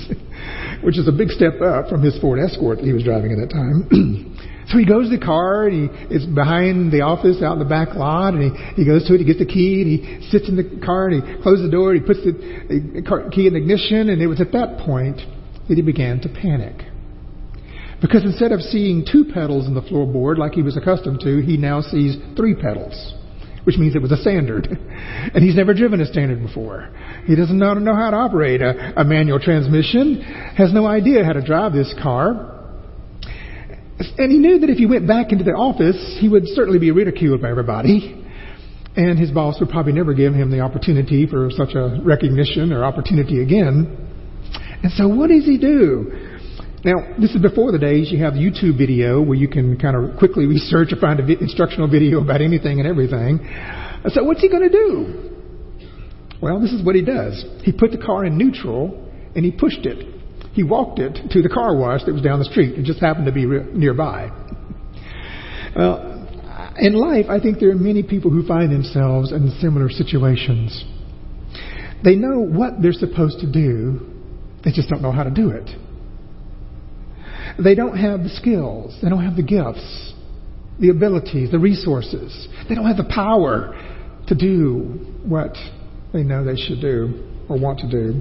which 0.82 0.98
is 0.98 1.08
a 1.08 1.12
big 1.12 1.30
step 1.30 1.60
up 1.60 1.88
from 1.88 2.02
his 2.02 2.18
Ford 2.20 2.38
Escort 2.38 2.78
that 2.78 2.84
he 2.84 2.92
was 2.92 3.04
driving 3.04 3.32
at 3.32 3.48
that 3.48 3.52
time. 3.52 4.36
So 4.68 4.78
he 4.78 4.84
goes 4.84 5.08
to 5.08 5.16
the 5.16 5.24
car, 5.24 5.68
and 5.68 5.90
he 5.90 6.14
is 6.14 6.26
behind 6.26 6.90
the 6.90 7.02
office 7.02 7.40
out 7.40 7.52
in 7.52 7.60
the 7.60 7.70
back 7.70 7.94
lot, 7.94 8.34
and 8.34 8.50
he, 8.50 8.82
he 8.82 8.84
goes 8.84 9.06
to 9.06 9.14
it, 9.14 9.18
he 9.18 9.24
gets 9.24 9.38
the 9.38 9.46
key, 9.46 9.82
and 9.82 9.86
he 9.86 10.28
sits 10.28 10.48
in 10.48 10.56
the 10.56 10.84
car, 10.84 11.06
and 11.06 11.22
he 11.22 11.42
closes 11.42 11.66
the 11.66 11.70
door, 11.70 11.92
and 11.92 12.00
he 12.00 12.06
puts 12.06 12.18
the, 12.24 12.32
the 12.34 13.02
car, 13.06 13.30
key 13.30 13.46
in 13.46 13.54
the 13.54 13.60
ignition, 13.60 14.10
and 14.10 14.20
it 14.20 14.26
was 14.26 14.40
at 14.40 14.50
that 14.52 14.78
point 14.78 15.22
that 15.68 15.76
he 15.76 15.82
began 15.82 16.20
to 16.20 16.28
panic. 16.28 16.82
Because 18.00 18.24
instead 18.24 18.50
of 18.50 18.60
seeing 18.60 19.06
two 19.06 19.30
pedals 19.32 19.66
in 19.66 19.74
the 19.74 19.82
floorboard 19.82 20.36
like 20.36 20.52
he 20.52 20.62
was 20.62 20.76
accustomed 20.76 21.20
to, 21.20 21.40
he 21.40 21.56
now 21.56 21.80
sees 21.80 22.16
three 22.36 22.54
pedals, 22.54 23.14
which 23.66 23.76
means 23.78 23.96
it 23.96 24.00
was 24.00 24.12
a 24.12 24.16
standard. 24.16 24.68
And 24.70 25.42
he's 25.42 25.56
never 25.56 25.74
driven 25.74 26.00
a 26.00 26.06
standard 26.06 26.40
before. 26.40 26.88
He 27.26 27.34
doesn't 27.34 27.58
know, 27.58 27.74
how 27.94 28.10
to 28.10 28.16
operate 28.16 28.62
a, 28.62 29.00
a 29.00 29.04
manual 29.04 29.40
transmission, 29.40 30.22
has 30.56 30.72
no 30.72 30.86
idea 30.86 31.24
how 31.24 31.32
to 31.32 31.44
drive 31.44 31.72
this 31.72 31.92
car. 32.00 32.54
And 34.18 34.30
he 34.30 34.38
knew 34.38 34.60
that 34.60 34.70
if 34.70 34.78
he 34.78 34.86
went 34.86 35.08
back 35.08 35.32
into 35.32 35.42
the 35.42 35.50
office, 35.50 36.16
he 36.20 36.28
would 36.28 36.46
certainly 36.46 36.78
be 36.78 36.92
ridiculed 36.92 37.42
by 37.42 37.50
everybody. 37.50 38.24
And 38.94 39.18
his 39.18 39.32
boss 39.32 39.58
would 39.58 39.68
probably 39.68 39.92
never 39.92 40.14
give 40.14 40.32
him 40.32 40.50
the 40.50 40.60
opportunity 40.60 41.26
for 41.26 41.50
such 41.50 41.74
a 41.74 42.00
recognition 42.04 42.72
or 42.72 42.84
opportunity 42.84 43.42
again. 43.42 43.98
And 44.84 44.92
so 44.92 45.08
what 45.08 45.30
does 45.30 45.44
he 45.44 45.58
do? 45.58 46.35
Now, 46.84 47.14
this 47.18 47.34
is 47.34 47.42
before 47.42 47.72
the 47.72 47.78
days 47.78 48.12
you 48.12 48.22
have 48.22 48.34
YouTube 48.34 48.78
video 48.78 49.20
where 49.22 49.36
you 49.36 49.48
can 49.48 49.78
kind 49.78 49.96
of 49.96 50.18
quickly 50.18 50.46
research 50.46 50.92
or 50.92 50.96
find 50.96 51.18
an 51.18 51.30
instructional 51.40 51.88
video 51.88 52.22
about 52.22 52.40
anything 52.40 52.78
and 52.78 52.86
everything. 52.86 53.40
So 54.08 54.22
what's 54.24 54.40
he 54.40 54.48
going 54.48 54.62
to 54.62 54.68
do? 54.68 55.32
Well, 56.40 56.60
this 56.60 56.72
is 56.72 56.84
what 56.84 56.94
he 56.94 57.02
does. 57.02 57.44
He 57.62 57.72
put 57.72 57.90
the 57.90 57.98
car 57.98 58.24
in 58.24 58.38
neutral 58.38 59.10
and 59.34 59.44
he 59.44 59.50
pushed 59.50 59.86
it 59.86 60.16
he 60.56 60.62
walked 60.62 60.98
it 60.98 61.18
to 61.32 61.42
the 61.42 61.50
car 61.50 61.76
wash 61.76 62.04
that 62.06 62.14
was 62.14 62.22
down 62.22 62.38
the 62.38 62.46
street. 62.46 62.78
It 62.78 62.84
just 62.84 62.98
happened 62.98 63.26
to 63.26 63.32
be 63.32 63.44
re- 63.44 63.70
nearby. 63.74 64.30
Well, 65.76 66.72
in 66.78 66.94
life, 66.94 67.26
I 67.28 67.38
think 67.38 67.60
there 67.60 67.70
are 67.70 67.74
many 67.74 68.02
people 68.02 68.30
who 68.30 68.46
find 68.46 68.72
themselves 68.72 69.32
in 69.32 69.50
similar 69.60 69.90
situations. 69.90 70.82
They 72.02 72.16
know 72.16 72.40
what 72.40 72.80
they're 72.80 72.94
supposed 72.94 73.40
to 73.40 73.52
do, 73.52 74.00
they 74.64 74.72
just 74.72 74.88
don't 74.88 75.02
know 75.02 75.12
how 75.12 75.24
to 75.24 75.30
do 75.30 75.50
it. 75.50 75.68
They 77.62 77.74
don't 77.74 77.96
have 77.96 78.22
the 78.22 78.28
skills, 78.30 78.96
they 79.02 79.08
don't 79.08 79.24
have 79.24 79.36
the 79.36 79.42
gifts, 79.42 80.14
the 80.78 80.90
abilities, 80.90 81.50
the 81.50 81.58
resources. 81.58 82.48
They 82.68 82.74
don't 82.74 82.86
have 82.86 82.98
the 82.98 83.10
power 83.12 83.74
to 84.28 84.34
do 84.34 85.22
what 85.24 85.56
they 86.12 86.22
know 86.22 86.44
they 86.44 86.56
should 86.56 86.80
do 86.80 87.46
or 87.48 87.58
want 87.58 87.78
to 87.80 87.90
do. 87.90 88.20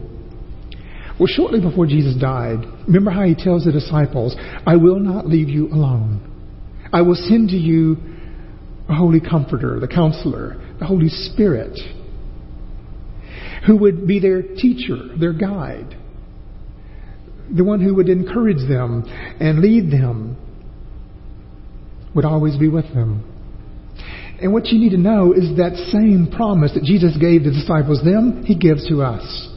Well, 1.20 1.28
shortly 1.28 1.62
before 1.62 1.86
Jesus 1.86 2.16
died, 2.20 2.60
remember 2.88 3.12
how 3.12 3.24
he 3.24 3.36
tells 3.36 3.66
the 3.66 3.72
disciples, 3.72 4.36
I 4.66 4.76
will 4.76 5.00
not 5.00 5.28
leave 5.28 5.50
you 5.50 5.68
alone. 5.68 6.32
I 6.92 7.02
will 7.02 7.16
send 7.16 7.50
to 7.50 7.58
you 7.58 7.98
a 8.90 8.94
holy 8.94 9.20
comforter, 9.20 9.80
the 9.80 9.88
counselor, 9.88 10.62
the 10.80 10.86
Holy 10.86 11.10
Spirit, 11.10 11.80
who 13.66 13.78
would 13.78 14.06
be 14.06 14.20
their 14.20 14.42
teacher, 14.42 14.98
their 15.18 15.34
guide, 15.34 15.98
the 17.54 17.64
one 17.64 17.82
who 17.82 17.96
would 17.96 18.10
encourage 18.10 18.68
them 18.68 19.04
and 19.40 19.60
lead 19.60 19.92
them, 19.92 20.38
would 22.16 22.26
always 22.26 22.58
be 22.58 22.70
with 22.70 22.86
them. 22.94 23.32
And 24.42 24.54
what 24.54 24.68
you 24.68 24.80
need 24.80 24.92
to 24.92 24.98
know 24.98 25.34
is 25.34 25.58
that 25.58 25.76
same 25.92 26.30
promise 26.34 26.74
that 26.74 26.84
Jesus 26.84 27.18
gave 27.18 27.44
the 27.44 27.52
disciples 27.52 28.04
them, 28.04 28.44
he 28.46 28.56
gives 28.56 28.88
to 28.90 29.02
us. 29.02 29.50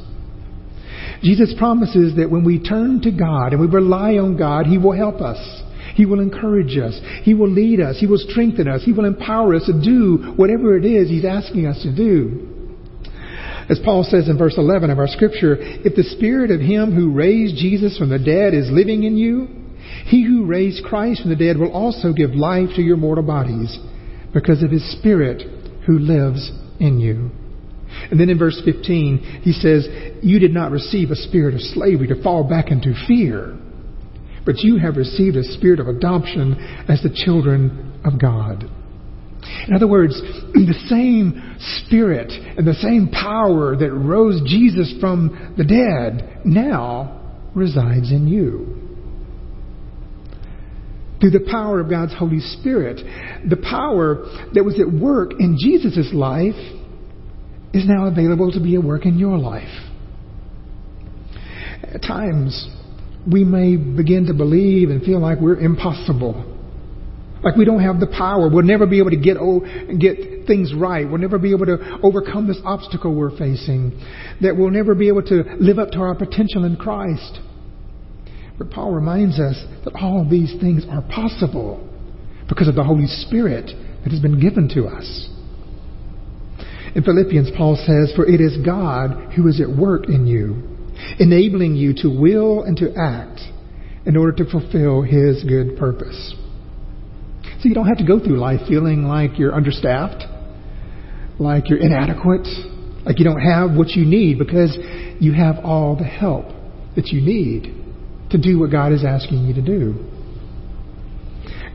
Jesus 1.23 1.53
promises 1.59 2.17
that 2.17 2.31
when 2.31 2.45
we 2.45 2.63
turn 2.63 3.01
to 3.03 3.11
God 3.11 3.53
and 3.53 3.61
we 3.61 3.67
rely 3.67 4.19
on 4.19 4.37
God, 4.37 4.67
He 4.67 4.79
will 4.79 4.93
help 4.93 5.21
us. 5.21 5.39
He 5.95 6.07
will 6.07 6.21
encourage 6.21 6.79
us. 6.79 6.99
He 7.25 7.35
will 7.35 7.51
lead 7.51 7.81
us. 7.81 7.99
He 7.99 8.07
will 8.07 8.19
strengthen 8.19 8.69
us. 8.69 8.85
He 8.85 8.93
will 8.93 9.05
empower 9.05 9.57
us 9.57 9.67
to 9.67 9.73
do 9.73 10.33
whatever 10.37 10.77
it 10.77 10.85
is 10.85 11.09
He's 11.09 11.25
asking 11.25 11.67
us 11.67 11.83
to 11.83 11.95
do. 11.95 12.58
As 13.69 13.79
Paul 13.85 14.03
says 14.05 14.29
in 14.29 14.39
verse 14.39 14.55
11 14.57 14.91
of 14.91 14.99
our 14.99 15.09
scripture, 15.09 15.57
if 15.59 15.95
the 15.95 16.03
spirit 16.17 16.51
of 16.51 16.61
Him 16.61 16.95
who 16.95 17.13
raised 17.13 17.57
Jesus 17.57 17.99
from 17.99 18.09
the 18.09 18.19
dead 18.19 18.55
is 18.55 18.71
living 18.71 19.05
in 19.05 19.17
you, 19.17 19.49
He 20.07 20.25
who 20.25 20.47
raised 20.47 20.85
Christ 20.85 21.23
from 21.23 21.31
the 21.31 21.37
dead 21.37 21.59
will 21.59 21.73
also 21.73 22.13
give 22.13 22.31
life 22.31 22.71
to 22.77 22.83
your 22.83 22.97
mortal 22.97 23.25
bodies 23.25 23.79
because 24.33 24.63
of 24.63 24.71
His 24.71 24.91
Spirit 24.99 25.43
who 25.87 25.99
lives 25.99 26.51
in 26.81 26.99
you. 26.99 27.31
And 28.11 28.19
then 28.19 28.29
in 28.29 28.39
verse 28.39 28.61
15, 28.65 29.41
he 29.43 29.53
says, 29.53 29.87
You 30.23 30.39
did 30.39 30.53
not 30.53 30.71
receive 30.71 31.11
a 31.11 31.17
spirit 31.17 31.55
of 31.55 31.61
slavery 31.61 32.07
to 32.09 32.23
fall 32.23 32.45
back 32.45 32.71
into 32.71 32.95
fear, 33.07 33.57
but 34.45 34.59
you 34.59 34.79
have 34.79 34.97
received 34.97 35.37
a 35.37 35.45
spirit 35.45 35.81
of 35.81 35.89
adoption 35.89 36.55
as 36.89 37.03
the 37.03 37.15
children 37.25 38.01
of 38.05 38.21
God. 38.21 38.65
In 39.67 39.75
other 39.75 39.87
words, 39.87 40.21
the 40.55 40.87
same 40.89 41.57
spirit 41.87 42.31
and 42.31 42.67
the 42.67 42.75
same 42.75 43.09
power 43.09 43.77
that 43.77 43.93
rose 43.93 44.41
Jesus 44.47 44.95
from 45.01 45.55
the 45.57 45.65
dead 45.65 46.41
now 46.45 47.37
resides 47.55 48.11
in 48.11 48.29
you. 48.29 48.75
Through 51.21 51.31
the 51.31 51.49
power 51.51 51.81
of 51.81 51.91
God's 51.91 52.15
Holy 52.15 52.39
Spirit, 52.39 53.01
the 53.49 53.57
power 53.57 54.25
that 54.55 54.65
was 54.65 54.79
at 54.79 54.91
work 54.91 55.33
in 55.39 55.57
Jesus' 55.59 56.11
life 56.13 56.55
is 57.75 57.87
now 57.87 58.07
available 58.07 58.53
to 58.53 58.61
be 58.61 58.77
at 58.77 58.85
work 58.85 59.05
in 59.05 59.19
your 59.19 59.37
life. 59.37 59.69
At 61.83 62.03
times, 62.03 62.69
we 63.31 63.45
may 63.45 63.77
begin 63.77 64.27
to 64.27 64.35
believe 64.35 64.91
and 64.91 65.03
feel 65.03 65.21
like 65.21 65.39
we're 65.41 65.59
impossible. 65.59 66.58
Like 67.43 67.57
we 67.57 67.65
don't 67.65 67.83
have 67.83 68.01
the 68.01 68.07
power. 68.07 68.49
We'll 68.49 68.65
never 68.65 68.87
be 68.87 68.99
able 68.99 69.11
to 69.11 69.17
get, 69.17 69.39
get 69.99 70.47
things 70.47 70.75
right. 70.75 71.09
We'll 71.09 71.21
never 71.21 71.39
be 71.39 71.53
able 71.53 71.67
to 71.67 71.99
overcome 72.03 72.49
this 72.49 72.61
obstacle 72.65 73.15
we're 73.15 73.37
facing. 73.37 74.01
That 74.41 74.57
we'll 74.57 74.71
never 74.71 74.95
be 74.95 75.09
able 75.09 75.23
to 75.23 75.45
live 75.61 75.79
up 75.79 75.91
to 75.93 75.99
our 76.01 76.15
potential 76.15 76.65
in 76.65 76.77
Christ. 76.77 77.39
But 78.59 78.71
Paul 78.71 78.93
reminds 78.93 79.39
us 79.39 79.57
that 79.85 79.95
all 79.95 80.27
these 80.29 80.53
things 80.61 80.85
are 80.91 81.03
possible 81.03 81.89
because 82.49 82.67
of 82.67 82.75
the 82.75 82.83
Holy 82.83 83.07
Spirit 83.07 83.71
that 84.03 84.11
has 84.11 84.21
been 84.21 84.41
given 84.41 84.69
to 84.75 84.87
us. 84.87 85.29
In 86.97 87.05
Philippians, 87.05 87.53
Paul 87.57 87.77
says, 87.77 88.13
For 88.17 88.27
it 88.27 88.41
is 88.41 88.57
God 88.65 89.33
who 89.35 89.47
is 89.47 89.61
at 89.61 89.69
work 89.69 90.09
in 90.09 90.27
you, 90.27 90.77
enabling 91.21 91.77
you 91.77 91.95
to 92.03 92.09
will 92.09 92.65
and 92.65 92.77
to 92.79 92.93
act 92.97 93.41
in 94.07 94.17
order 94.17 94.33
to 94.33 94.51
fulfill 94.51 95.03
his 95.03 95.45
good 95.45 95.79
purpose. 95.79 96.35
So 97.61 97.69
you 97.69 97.75
don't 97.75 97.89
have 97.89 97.99
to 97.99 98.07
go 98.07 98.21
through 98.21 98.39
life 98.39 98.61
feeling 98.69 99.05
like 99.05 99.39
you're 99.39 99.55
understaffed, 99.55 100.25
like 101.41 101.69
you're 101.69 101.81
inadequate, 101.81 102.47
like 103.05 103.19
you 103.19 103.25
don't 103.25 103.41
have 103.41 103.77
what 103.77 103.91
you 103.91 104.05
need 104.05 104.39
because 104.39 104.79
you 105.19 105.33
have 105.33 105.57
all 105.65 105.97
the 105.97 106.05
help 106.05 106.47
that 106.95 107.09
you 107.09 107.21
need 107.21 107.75
to 108.31 108.39
do 108.39 108.61
what 108.61 108.71
God 108.71 108.93
is 108.93 109.05
asking 109.05 109.47
you 109.47 109.55
to 109.55 109.63
do. 109.63 110.05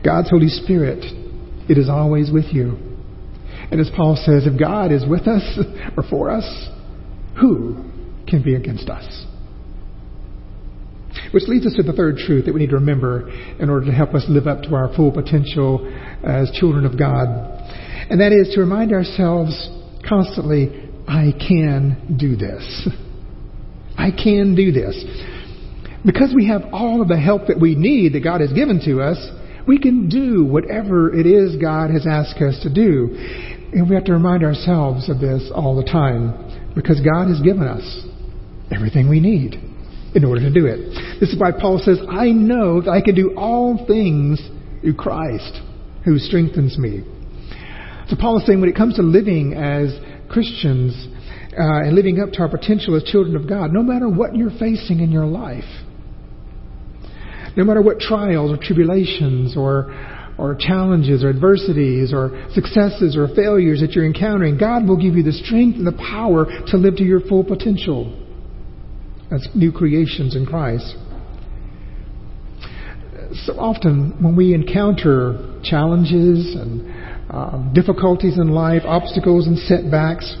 God's 0.04 0.30
Holy 0.30 0.48
Spirit, 0.48 1.04
it 1.68 1.76
is 1.76 1.88
always 1.88 2.30
with 2.30 2.46
you. 2.52 2.78
And 3.70 3.80
as 3.80 3.90
Paul 3.96 4.16
says, 4.16 4.46
if 4.46 4.58
God 4.58 4.92
is 4.92 5.04
with 5.08 5.26
us 5.26 5.58
or 5.96 6.04
for 6.08 6.30
us, 6.30 6.68
who 7.40 7.90
can 8.26 8.42
be 8.42 8.54
against 8.54 8.88
us? 8.88 9.26
Which 11.34 11.48
leads 11.48 11.66
us 11.66 11.74
to 11.74 11.82
the 11.82 11.92
third 11.92 12.18
truth 12.18 12.44
that 12.44 12.54
we 12.54 12.60
need 12.60 12.70
to 12.70 12.76
remember 12.76 13.28
in 13.58 13.68
order 13.68 13.86
to 13.86 13.92
help 13.92 14.14
us 14.14 14.24
live 14.28 14.46
up 14.46 14.62
to 14.62 14.76
our 14.76 14.94
full 14.94 15.10
potential 15.10 15.84
as 16.22 16.48
children 16.52 16.86
of 16.86 16.96
God. 16.96 17.26
And 18.08 18.20
that 18.20 18.30
is 18.30 18.54
to 18.54 18.60
remind 18.60 18.92
ourselves 18.92 19.68
constantly, 20.08 20.88
I 21.08 21.32
can 21.36 22.16
do 22.20 22.36
this. 22.36 22.88
I 23.98 24.12
can 24.12 24.54
do 24.54 24.70
this. 24.70 24.94
Because 26.06 26.32
we 26.32 26.46
have 26.46 26.62
all 26.72 27.02
of 27.02 27.08
the 27.08 27.18
help 27.18 27.48
that 27.48 27.60
we 27.60 27.74
need 27.74 28.12
that 28.12 28.22
God 28.22 28.40
has 28.40 28.52
given 28.52 28.80
to 28.84 29.02
us, 29.02 29.18
we 29.66 29.80
can 29.80 30.08
do 30.08 30.44
whatever 30.44 31.12
it 31.12 31.26
is 31.26 31.56
God 31.56 31.90
has 31.90 32.06
asked 32.06 32.40
us 32.40 32.60
to 32.62 32.72
do. 32.72 33.10
And 33.72 33.90
we 33.90 33.96
have 33.96 34.04
to 34.04 34.12
remind 34.12 34.44
ourselves 34.44 35.10
of 35.10 35.18
this 35.18 35.50
all 35.52 35.74
the 35.74 35.90
time 35.90 36.74
because 36.76 37.00
God 37.00 37.26
has 37.26 37.40
given 37.40 37.64
us 37.64 38.06
everything 38.70 39.08
we 39.08 39.18
need 39.18 39.73
in 40.14 40.24
order 40.24 40.40
to 40.40 40.52
do 40.52 40.66
it. 40.66 41.20
This 41.20 41.30
is 41.30 41.40
why 41.40 41.50
Paul 41.50 41.78
says, 41.78 41.98
I 42.08 42.30
know 42.30 42.80
that 42.80 42.90
I 42.90 43.00
can 43.00 43.14
do 43.14 43.34
all 43.36 43.84
things 43.86 44.40
through 44.80 44.94
Christ 44.94 45.60
who 46.04 46.18
strengthens 46.18 46.78
me. 46.78 47.02
So 48.08 48.16
Paul 48.20 48.38
is 48.38 48.46
saying 48.46 48.60
when 48.60 48.68
it 48.68 48.76
comes 48.76 48.96
to 48.96 49.02
living 49.02 49.54
as 49.54 49.98
Christians, 50.28 51.08
uh, 51.58 51.86
and 51.86 51.94
living 51.94 52.20
up 52.20 52.32
to 52.32 52.40
our 52.40 52.48
potential 52.48 52.96
as 52.96 53.04
children 53.04 53.36
of 53.36 53.48
God, 53.48 53.72
no 53.72 53.82
matter 53.82 54.08
what 54.08 54.34
you're 54.34 54.50
facing 54.58 55.00
in 55.00 55.10
your 55.10 55.26
life. 55.26 55.64
No 57.56 57.62
matter 57.62 57.80
what 57.80 58.00
trials 58.00 58.50
or 58.50 58.56
tribulations 58.60 59.56
or, 59.56 59.94
or 60.38 60.56
challenges 60.58 61.22
or 61.22 61.30
adversities 61.30 62.12
or 62.12 62.48
successes 62.52 63.16
or 63.16 63.28
failures 63.28 63.80
that 63.80 63.92
you're 63.92 64.04
encountering, 64.04 64.58
God 64.58 64.88
will 64.88 64.96
give 64.96 65.14
you 65.14 65.22
the 65.22 65.32
strength 65.32 65.76
and 65.76 65.86
the 65.86 65.92
power 65.92 66.46
to 66.66 66.76
live 66.76 66.96
to 66.96 67.04
your 67.04 67.20
full 67.20 67.44
potential 67.44 68.20
as 69.30 69.48
new 69.54 69.72
creations 69.72 70.36
in 70.36 70.46
Christ. 70.46 70.96
So 73.46 73.54
often, 73.58 74.22
when 74.22 74.36
we 74.36 74.54
encounter 74.54 75.60
challenges 75.64 76.54
and 76.54 77.30
um, 77.30 77.72
difficulties 77.74 78.38
in 78.38 78.50
life, 78.50 78.82
obstacles 78.84 79.46
and 79.46 79.58
setbacks, 79.58 80.36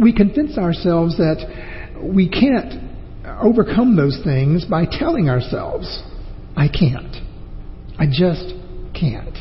we 0.00 0.12
convince 0.12 0.58
ourselves 0.58 1.16
that 1.18 2.00
we 2.02 2.28
can't 2.28 2.90
overcome 3.40 3.96
those 3.96 4.20
things 4.24 4.64
by 4.64 4.84
telling 4.90 5.28
ourselves, 5.28 6.02
I 6.56 6.68
can't. 6.68 7.16
I 7.98 8.06
just 8.10 8.54
can't. 8.98 9.36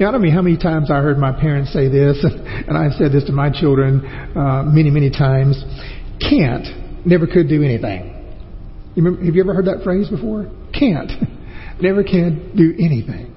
Now, 0.00 0.08
I 0.08 0.12
don't 0.12 0.22
know 0.22 0.30
how 0.30 0.42
many 0.42 0.56
times 0.56 0.90
I 0.90 1.00
heard 1.00 1.18
my 1.18 1.32
parents 1.38 1.72
say 1.72 1.88
this, 1.88 2.18
and 2.24 2.76
I've 2.76 2.92
said 2.92 3.12
this 3.12 3.24
to 3.24 3.32
my 3.32 3.50
children 3.50 4.04
uh, 4.36 4.62
many, 4.64 4.90
many 4.90 5.10
times. 5.10 5.62
Can't, 6.18 6.66
never 7.04 7.26
could 7.26 7.48
do 7.48 7.62
anything. 7.62 8.10
You 8.94 9.02
remember, 9.02 9.24
have 9.24 9.34
you 9.34 9.42
ever 9.42 9.54
heard 9.54 9.66
that 9.66 9.82
phrase 9.82 10.08
before? 10.08 10.50
Can't, 10.72 11.10
never 11.80 12.04
can 12.04 12.52
do 12.56 12.74
anything. 12.78 13.34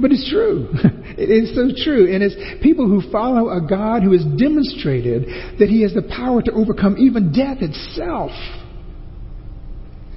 But 0.00 0.10
it's 0.12 0.28
true. 0.30 0.68
It 1.12 1.28
is 1.28 1.54
so 1.54 1.68
true. 1.84 2.10
And 2.12 2.22
it's 2.22 2.34
people 2.62 2.88
who 2.88 3.12
follow 3.12 3.50
a 3.50 3.60
God 3.60 4.02
who 4.02 4.12
has 4.12 4.24
demonstrated 4.24 5.58
that 5.58 5.68
He 5.68 5.82
has 5.82 5.92
the 5.92 6.02
power 6.02 6.40
to 6.40 6.50
overcome 6.52 6.96
even 6.98 7.32
death 7.32 7.58
itself. 7.60 8.30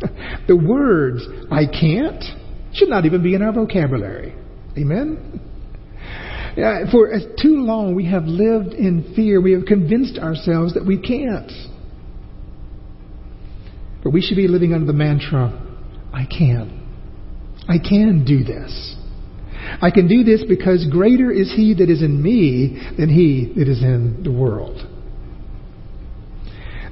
The 0.48 0.56
words, 0.56 1.28
I 1.52 1.66
can't, 1.66 2.24
should 2.74 2.90
not 2.90 3.06
even 3.06 3.24
be 3.24 3.36
in 3.36 3.42
our 3.42 3.52
vocabulary. 3.52 4.36
Amen? 4.78 5.42
For 6.92 7.10
too 7.42 7.58
long 7.58 7.96
we 7.96 8.06
have 8.06 8.24
lived 8.26 8.74
in 8.74 9.14
fear. 9.16 9.42
We 9.42 9.54
have 9.54 9.66
convinced 9.66 10.20
ourselves 10.20 10.76
that 10.76 10.86
we 10.86 10.98
can't. 11.02 11.52
But 14.06 14.14
we 14.14 14.22
should 14.22 14.38
be 14.38 14.48
living 14.48 14.72
under 14.72 14.86
the 14.86 14.94
mantra, 14.94 15.50
I 16.14 16.26
can. 16.26 16.80
I 17.68 17.80
can 17.80 18.24
do 18.24 18.44
this. 18.44 18.96
I 19.82 19.90
can 19.90 20.08
do 20.08 20.24
this 20.24 20.44
because 20.48 20.86
greater 20.92 21.32
is 21.32 21.52
he 21.52 21.74
that 21.74 21.90
is 21.90 22.04
in 22.04 22.22
me 22.22 22.80
than 23.00 23.10
he 23.10 23.52
that 23.58 23.68
is 23.68 23.82
in 23.82 24.22
the 24.24 24.32
world. 24.32 24.78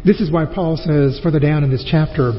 This 0.04 0.22
is 0.22 0.32
why 0.32 0.46
Paul 0.48 0.76
says 0.76 1.20
further 1.22 1.40
down 1.40 1.64
in 1.64 1.70
this 1.70 1.86
chapter, 1.88 2.32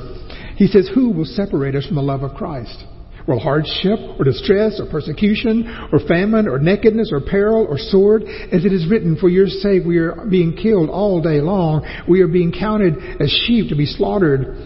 he 0.57 0.67
says, 0.67 0.91
Who 0.93 1.11
will 1.11 1.25
separate 1.25 1.77
us 1.77 1.87
from 1.87 1.95
the 1.95 2.03
love 2.03 2.25
of 2.25 2.35
Christ? 2.35 2.85
Will 3.27 3.39
hardship 3.39 3.99
or 4.19 4.25
distress 4.25 4.79
or 4.79 4.91
persecution 4.91 5.89
or 5.93 5.99
famine 6.07 6.47
or 6.47 6.59
nakedness 6.59 7.11
or 7.11 7.21
peril 7.21 7.67
or 7.67 7.79
sword? 7.79 8.23
As 8.23 8.67
it 8.67 8.73
is 8.73 8.87
written, 8.91 9.17
For 9.17 9.31
your 9.31 9.47
sake 9.47 9.83
we 9.87 9.97
are 9.97 10.27
being 10.29 10.57
killed 10.57 10.91
all 10.91 11.23
day 11.23 11.41
long. 11.41 11.87
We 12.07 12.21
are 12.21 12.29
being 12.29 12.53
counted 12.53 13.23
as 13.23 13.31
sheep 13.47 13.71
to 13.71 13.77
be 13.77 13.87
slaughtered. 13.87 14.57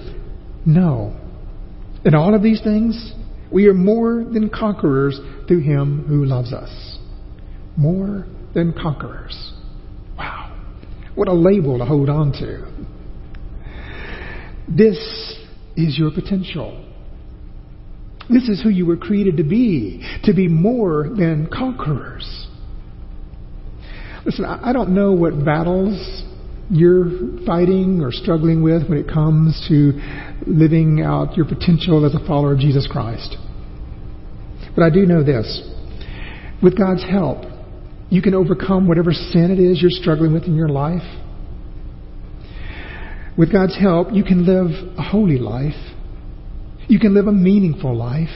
No. 0.66 1.16
In 2.04 2.14
all 2.14 2.34
of 2.34 2.42
these 2.42 2.60
things, 2.62 3.12
we 3.52 3.66
are 3.68 3.74
more 3.74 4.24
than 4.24 4.50
conquerors 4.50 5.20
through 5.46 5.60
him 5.60 6.04
who 6.08 6.24
loves 6.24 6.52
us. 6.52 6.98
More 7.76 8.26
than 8.54 8.72
conquerors. 8.72 9.52
Wow. 10.16 10.56
What 11.14 11.28
a 11.28 11.32
label 11.32 11.78
to 11.78 11.84
hold 11.84 12.08
on 12.08 12.32
to. 12.32 12.66
This 14.68 14.98
is 15.76 15.96
your 15.96 16.10
potential. 16.10 16.87
This 18.30 18.48
is 18.48 18.62
who 18.62 18.68
you 18.68 18.84
were 18.84 18.96
created 18.96 19.38
to 19.38 19.44
be, 19.44 20.06
to 20.24 20.34
be 20.34 20.48
more 20.48 21.04
than 21.04 21.48
conquerors. 21.52 22.46
Listen, 24.26 24.44
I 24.44 24.72
don't 24.72 24.94
know 24.94 25.12
what 25.12 25.44
battles 25.44 26.24
you're 26.70 27.08
fighting 27.46 28.02
or 28.02 28.12
struggling 28.12 28.62
with 28.62 28.88
when 28.88 28.98
it 28.98 29.08
comes 29.08 29.64
to 29.68 29.92
living 30.46 31.00
out 31.00 31.36
your 31.36 31.46
potential 31.46 32.04
as 32.04 32.14
a 32.14 32.26
follower 32.26 32.52
of 32.52 32.58
Jesus 32.58 32.86
Christ. 32.90 33.36
But 34.76 34.84
I 34.84 34.90
do 34.90 35.06
know 35.06 35.24
this. 35.24 35.62
With 36.62 36.76
God's 36.76 37.04
help, 37.04 37.44
you 38.10 38.20
can 38.20 38.34
overcome 38.34 38.86
whatever 38.86 39.12
sin 39.12 39.50
it 39.50 39.58
is 39.58 39.80
you're 39.80 39.90
struggling 39.90 40.32
with 40.32 40.44
in 40.44 40.56
your 40.56 40.68
life. 40.68 41.02
With 43.38 43.52
God's 43.52 43.78
help, 43.78 44.08
you 44.12 44.24
can 44.24 44.44
live 44.44 44.98
a 44.98 45.02
holy 45.02 45.38
life. 45.38 45.87
You 46.88 46.98
can 46.98 47.14
live 47.14 47.26
a 47.26 47.32
meaningful 47.32 47.94
life. 47.94 48.28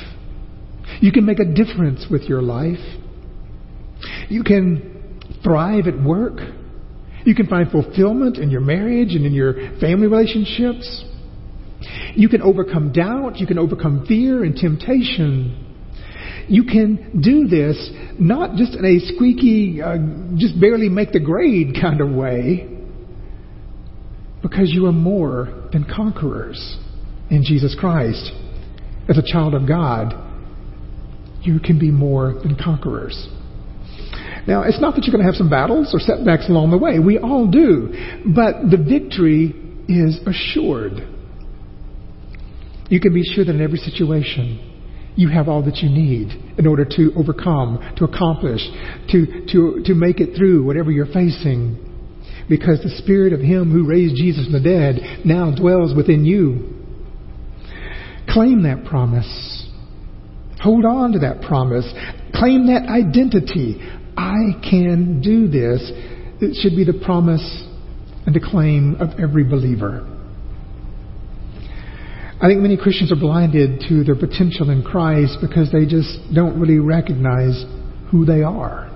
You 1.01 1.11
can 1.11 1.25
make 1.25 1.39
a 1.41 1.45
difference 1.45 2.07
with 2.11 2.23
your 2.25 2.43
life. 2.43 2.79
You 4.29 4.45
can 4.45 5.21
thrive 5.43 5.87
at 5.87 6.01
work. 6.03 6.39
You 7.25 7.35
can 7.35 7.47
find 7.47 7.71
fulfillment 7.71 8.37
in 8.37 8.51
your 8.51 8.61
marriage 8.61 9.15
and 9.15 9.25
in 9.25 9.33
your 9.33 9.55
family 9.81 10.07
relationships. 10.07 11.05
You 12.15 12.29
can 12.29 12.43
overcome 12.43 12.93
doubt. 12.93 13.39
You 13.39 13.47
can 13.47 13.59
overcome 13.59 14.05
fear 14.07 14.45
and 14.45 14.55
temptation. 14.55 15.59
You 16.49 16.65
can 16.65 17.21
do 17.23 17.49
this 17.49 17.91
not 18.19 18.57
just 18.57 18.75
in 18.75 18.85
a 18.85 18.99
squeaky, 19.15 19.81
uh, 19.81 19.97
just 20.37 20.61
barely 20.61 20.89
make 20.89 21.13
the 21.13 21.21
grade 21.21 21.77
kind 21.81 22.01
of 22.01 22.11
way, 22.11 22.69
because 24.43 24.71
you 24.73 24.87
are 24.87 24.93
more 24.93 25.69
than 25.73 25.85
conquerors 25.85 26.77
in 27.33 27.43
Jesus 27.43 27.75
Christ. 27.79 28.31
As 29.09 29.19
a 29.19 29.23
child 29.25 29.55
of 29.55 29.67
God, 29.67 30.15
you 31.41 31.59
can 31.59 31.79
be 31.79 31.91
more 31.91 32.35
than 32.35 32.57
conquerors. 32.63 33.27
Now, 34.47 34.63
it's 34.63 34.81
not 34.81 34.95
that 34.95 35.05
you're 35.05 35.13
going 35.13 35.25
to 35.25 35.31
have 35.31 35.39
some 35.39 35.51
battles 35.51 35.95
or 35.95 35.99
setbacks 35.99 36.49
along 36.49 36.71
the 36.71 36.79
way. 36.79 36.99
We 36.99 37.19
all 37.19 37.51
do. 37.51 37.89
But 38.35 38.71
the 38.71 38.77
victory 38.77 39.55
is 39.89 40.21
assured. 40.27 41.09
You 42.89 43.01
can 43.01 43.15
be 43.15 43.23
sure 43.23 43.45
that 43.45 43.55
in 43.55 43.63
every 43.63 43.79
situation, 43.79 44.69
you 45.17 45.29
have 45.29 45.49
all 45.49 45.63
that 45.65 45.77
you 45.77 45.89
need 45.89 46.59
in 46.59 46.67
order 46.67 46.85
to 46.85 47.13
overcome, 47.17 47.95
to 47.97 48.05
accomplish, 48.05 48.61
to, 49.11 49.47
to, 49.53 49.83
to 49.87 49.95
make 49.95 50.21
it 50.21 50.37
through 50.37 50.65
whatever 50.65 50.91
you're 50.91 51.07
facing. 51.07 51.89
Because 52.49 52.83
the 52.83 52.95
Spirit 53.03 53.33
of 53.33 53.41
Him 53.41 53.71
who 53.71 53.89
raised 53.89 54.17
Jesus 54.17 54.45
from 54.45 54.55
the 54.55 54.61
dead 54.61 55.25
now 55.25 55.55
dwells 55.55 55.95
within 55.97 56.25
you. 56.25 56.82
Claim 58.33 58.63
that 58.63 58.87
promise. 58.87 59.69
Hold 60.61 60.85
on 60.87 61.13
to 61.13 61.19
that 61.21 61.43
promise. 61.43 61.85
Claim 62.35 62.67
that 62.69 62.89
identity. 62.89 63.77
I 64.17 64.59
can 64.63 65.21
do 65.21 65.49
this. 65.49 65.91
It 66.41 66.57
should 66.61 66.75
be 66.75 66.85
the 66.85 66.99
promise 67.05 67.65
and 68.25 68.35
the 68.35 68.41
claim 68.41 68.97
of 69.01 69.21
every 69.21 69.45
believer. 69.45 70.09
I 72.41 72.49
think 72.49 72.61
many 72.61 72.77
Christians 72.77 73.13
are 73.13 73.21
blinded 73.21 73.85
to 73.89 74.03
their 74.03 74.17
potential 74.17 74.71
in 74.71 74.83
Christ 74.83 75.39
because 75.41 75.71
they 75.71 75.85
just 75.85 76.19
don't 76.35 76.59
really 76.59 76.79
recognize 76.79 77.65
who 78.11 78.25
they 78.25 78.43
are, 78.43 78.91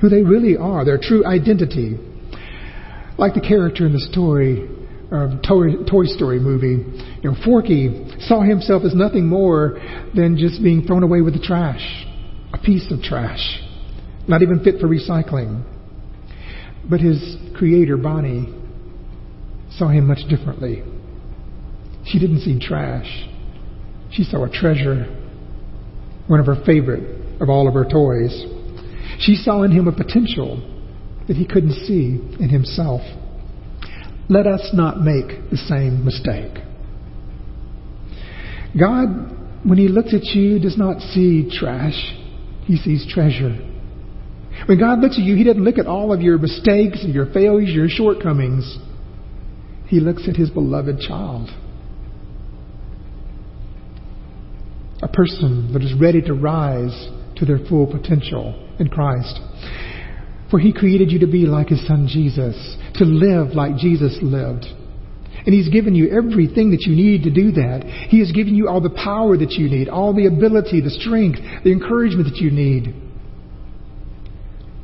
who 0.00 0.08
they 0.08 0.22
really 0.22 0.56
are, 0.56 0.84
their 0.84 0.98
true 0.98 1.26
identity. 1.26 1.98
Like 3.18 3.34
the 3.34 3.40
character 3.40 3.84
in 3.84 3.92
the 3.92 4.00
story 4.10 4.66
of 5.10 5.42
Toy, 5.42 5.84
Toy 5.88 6.04
Story 6.04 6.38
movie, 6.38 6.84
you 7.22 7.30
know, 7.30 7.36
Forky 7.44 8.06
saw 8.20 8.42
himself 8.42 8.82
as 8.84 8.94
nothing 8.94 9.26
more 9.26 9.78
than 10.14 10.36
just 10.36 10.62
being 10.62 10.86
thrown 10.86 11.02
away 11.02 11.22
with 11.22 11.34
the 11.34 11.40
trash, 11.40 12.04
a 12.52 12.58
piece 12.58 12.90
of 12.92 13.00
trash, 13.02 13.60
not 14.26 14.42
even 14.42 14.62
fit 14.62 14.80
for 14.80 14.86
recycling. 14.86 15.64
But 16.88 17.00
his 17.00 17.36
creator, 17.56 17.96
Bonnie, 17.96 18.54
saw 19.72 19.88
him 19.88 20.06
much 20.06 20.28
differently. 20.28 20.82
She 22.06 22.18
didn't 22.18 22.40
see 22.40 22.58
trash. 22.58 23.28
She 24.10 24.24
saw 24.24 24.44
a 24.44 24.50
treasure, 24.50 25.04
one 26.26 26.40
of 26.40 26.46
her 26.46 26.62
favorite 26.64 27.40
of 27.40 27.48
all 27.48 27.68
of 27.68 27.74
her 27.74 27.84
toys. 27.84 28.44
She 29.20 29.36
saw 29.36 29.62
in 29.62 29.70
him 29.70 29.88
a 29.88 29.92
potential 29.92 30.56
that 31.28 31.36
he 31.36 31.46
couldn't 31.46 31.74
see 31.86 32.18
in 32.40 32.48
himself. 32.48 33.02
Let 34.28 34.46
us 34.46 34.70
not 34.74 35.00
make 35.00 35.50
the 35.50 35.56
same 35.56 36.04
mistake. 36.04 36.62
God, 38.78 39.64
when 39.64 39.78
He 39.78 39.88
looks 39.88 40.12
at 40.14 40.24
you, 40.24 40.58
does 40.58 40.76
not 40.76 41.00
see 41.00 41.50
trash, 41.50 42.14
He 42.64 42.76
sees 42.76 43.06
treasure. 43.12 43.56
When 44.66 44.78
God 44.78 45.00
looks 45.00 45.16
at 45.16 45.24
you, 45.24 45.36
He 45.36 45.44
doesn't 45.44 45.64
look 45.64 45.78
at 45.78 45.86
all 45.86 46.12
of 46.12 46.20
your 46.20 46.38
mistakes 46.38 47.02
and 47.02 47.14
your 47.14 47.32
failures, 47.32 47.70
your 47.70 47.88
shortcomings. 47.88 48.78
He 49.86 50.00
looks 50.00 50.28
at 50.28 50.36
His 50.36 50.50
beloved 50.50 51.00
child. 51.00 51.48
a 55.02 55.08
person 55.08 55.72
that 55.72 55.82
is 55.82 55.94
ready 56.00 56.20
to 56.22 56.34
rise 56.34 57.08
to 57.36 57.44
their 57.44 57.58
full 57.68 57.86
potential 57.86 58.68
in 58.78 58.88
Christ. 58.88 59.40
For 60.50 60.58
he 60.58 60.72
created 60.72 61.10
you 61.10 61.18
to 61.20 61.26
be 61.26 61.46
like 61.46 61.68
his 61.68 61.86
son 61.86 62.08
Jesus, 62.08 62.76
to 62.94 63.04
live 63.04 63.54
like 63.54 63.76
Jesus 63.76 64.18
lived. 64.22 64.64
And 65.44 65.54
he's 65.54 65.68
given 65.68 65.94
you 65.94 66.10
everything 66.10 66.70
that 66.72 66.82
you 66.82 66.96
need 66.96 67.22
to 67.24 67.30
do 67.30 67.52
that. 67.52 67.84
He 68.08 68.18
has 68.20 68.32
given 68.32 68.54
you 68.54 68.68
all 68.68 68.80
the 68.80 68.90
power 68.90 69.36
that 69.36 69.52
you 69.52 69.68
need, 69.68 69.88
all 69.88 70.14
the 70.14 70.26
ability, 70.26 70.80
the 70.80 70.90
strength, 70.90 71.38
the 71.64 71.70
encouragement 71.70 72.28
that 72.28 72.36
you 72.36 72.50
need 72.50 72.94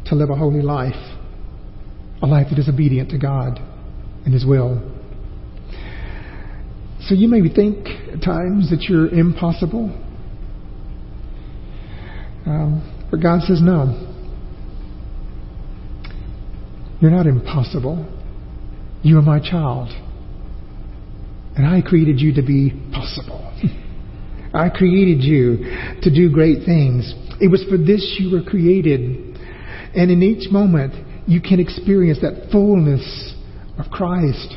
to 0.06 0.14
live 0.14 0.30
a 0.30 0.36
holy 0.36 0.62
life, 0.62 0.94
a 2.22 2.26
life 2.26 2.48
that 2.50 2.58
is 2.58 2.68
obedient 2.68 3.10
to 3.10 3.18
God 3.18 3.58
and 4.24 4.32
his 4.32 4.46
will. 4.46 4.90
So 7.00 7.14
you 7.14 7.28
may 7.28 7.46
think 7.52 7.86
at 8.12 8.22
times 8.22 8.70
that 8.70 8.86
you're 8.88 9.08
impossible. 9.08 9.90
Um, 12.46 13.08
but 13.10 13.20
God 13.20 13.40
says, 13.42 13.60
no. 13.62 14.13
You're 17.04 17.12
not 17.12 17.26
impossible. 17.26 18.10
You 19.02 19.18
are 19.18 19.22
my 19.22 19.38
child. 19.38 19.90
And 21.54 21.66
I 21.66 21.82
created 21.86 22.18
you 22.18 22.32
to 22.32 22.40
be 22.40 22.72
possible. 22.94 23.42
I 24.54 24.70
created 24.70 25.22
you 25.22 25.58
to 26.00 26.10
do 26.10 26.32
great 26.32 26.64
things. 26.64 27.12
It 27.42 27.50
was 27.50 27.62
for 27.68 27.76
this 27.76 28.16
you 28.18 28.34
were 28.34 28.42
created. 28.42 29.36
And 29.94 30.10
in 30.10 30.22
each 30.22 30.50
moment, 30.50 30.94
you 31.28 31.42
can 31.42 31.60
experience 31.60 32.20
that 32.22 32.48
fullness 32.50 33.34
of 33.78 33.90
Christ. 33.90 34.54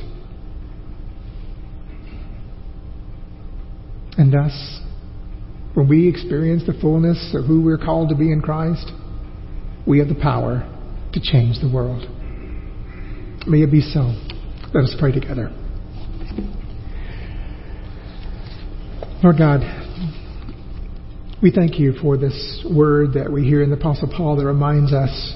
And 4.17 4.31
thus, 4.31 4.79
when 5.73 5.89
we 5.89 6.07
experience 6.07 6.63
the 6.65 6.79
fullness 6.79 7.35
of 7.37 7.43
who 7.43 7.61
we're 7.61 7.77
called 7.77 8.07
to 8.07 8.15
be 8.15 8.31
in 8.31 8.41
Christ, 8.41 8.89
we 9.85 9.99
have 9.99 10.07
the 10.07 10.15
power 10.15 10.63
to 11.11 11.19
change 11.19 11.59
the 11.59 11.69
world. 11.69 12.09
May 13.47 13.61
it 13.61 13.71
be 13.71 13.79
so. 13.79 14.13
Let 14.73 14.83
us 14.83 14.93
pray 14.99 15.13
together. 15.13 15.49
Lord 19.23 19.37
God, 19.37 19.61
we 21.41 21.51
thank 21.51 21.79
you 21.79 21.93
for 22.01 22.17
this 22.17 22.65
word 22.69 23.13
that 23.13 23.31
we 23.31 23.45
hear 23.45 23.63
in 23.63 23.69
the 23.69 23.77
Apostle 23.77 24.11
Paul 24.13 24.35
that 24.35 24.45
reminds 24.45 24.91
us 24.91 25.33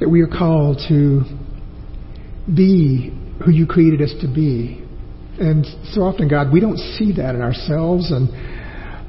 that 0.00 0.08
we 0.08 0.22
are 0.22 0.26
called 0.26 0.80
to 0.88 1.22
be 2.52 3.16
who 3.44 3.52
you 3.52 3.64
created 3.64 4.02
us 4.02 4.12
to 4.20 4.26
be. 4.26 4.84
And 5.38 5.64
so 5.92 6.00
often, 6.00 6.26
God, 6.26 6.52
we 6.52 6.58
don't 6.58 6.78
see 6.78 7.12
that 7.12 7.36
in 7.36 7.42
ourselves, 7.42 8.10
and 8.10 8.28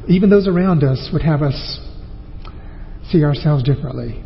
even 0.07 0.29
those 0.29 0.47
around 0.47 0.83
us 0.83 1.09
would 1.11 1.23
have 1.23 1.41
us 1.41 1.79
see 3.09 3.23
ourselves 3.23 3.63
differently. 3.63 4.23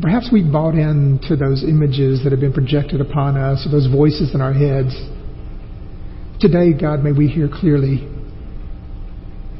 Perhaps 0.00 0.28
we 0.30 0.42
bought 0.42 0.74
into 0.74 1.36
those 1.36 1.64
images 1.64 2.22
that 2.22 2.30
have 2.30 2.40
been 2.40 2.52
projected 2.52 3.00
upon 3.00 3.36
us, 3.36 3.66
or 3.66 3.70
those 3.70 3.90
voices 3.90 4.34
in 4.34 4.42
our 4.42 4.52
heads. 4.52 4.94
Today, 6.38 6.78
God, 6.78 7.02
may 7.02 7.12
we 7.12 7.28
hear 7.28 7.48
clearly 7.48 8.06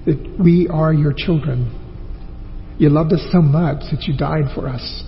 that 0.04 0.36
we 0.38 0.68
are 0.70 0.92
your 0.92 1.14
children. 1.16 1.72
You 2.78 2.90
loved 2.90 3.14
us 3.14 3.26
so 3.32 3.40
much 3.40 3.80
that 3.90 4.02
you 4.02 4.14
died 4.14 4.54
for 4.54 4.68
us. 4.68 5.02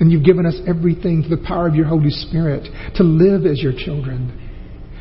And 0.00 0.10
you've 0.10 0.24
given 0.24 0.44
us 0.44 0.56
everything 0.66 1.22
through 1.22 1.36
the 1.36 1.44
power 1.46 1.68
of 1.68 1.76
your 1.76 1.86
Holy 1.86 2.10
Spirit 2.10 2.66
to 2.96 3.04
live 3.04 3.46
as 3.46 3.62
your 3.62 3.72
children, 3.72 4.32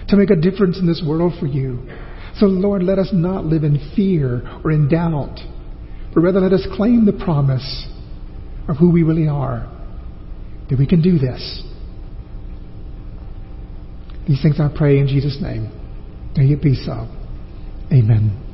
to 0.09 0.15
make 0.15 0.29
a 0.29 0.35
difference 0.35 0.77
in 0.79 0.85
this 0.85 1.03
world 1.05 1.33
for 1.39 1.47
you. 1.47 1.79
So, 2.35 2.45
Lord, 2.45 2.83
let 2.83 2.99
us 2.99 3.09
not 3.11 3.45
live 3.45 3.63
in 3.63 3.91
fear 3.95 4.47
or 4.63 4.71
in 4.71 4.87
doubt, 4.87 5.39
but 6.13 6.21
rather 6.21 6.39
let 6.39 6.53
us 6.53 6.67
claim 6.75 7.05
the 7.05 7.13
promise 7.13 7.87
of 8.67 8.77
who 8.77 8.91
we 8.91 9.03
really 9.03 9.27
are, 9.27 9.71
that 10.69 10.77
we 10.77 10.85
can 10.85 11.01
do 11.01 11.17
this. 11.17 11.63
These 14.27 14.41
things 14.41 14.59
I 14.59 14.69
pray 14.75 14.99
in 14.99 15.07
Jesus' 15.07 15.37
name. 15.41 15.71
May 16.35 16.51
it 16.51 16.61
be 16.61 16.75
so. 16.75 17.07
Amen. 17.91 18.46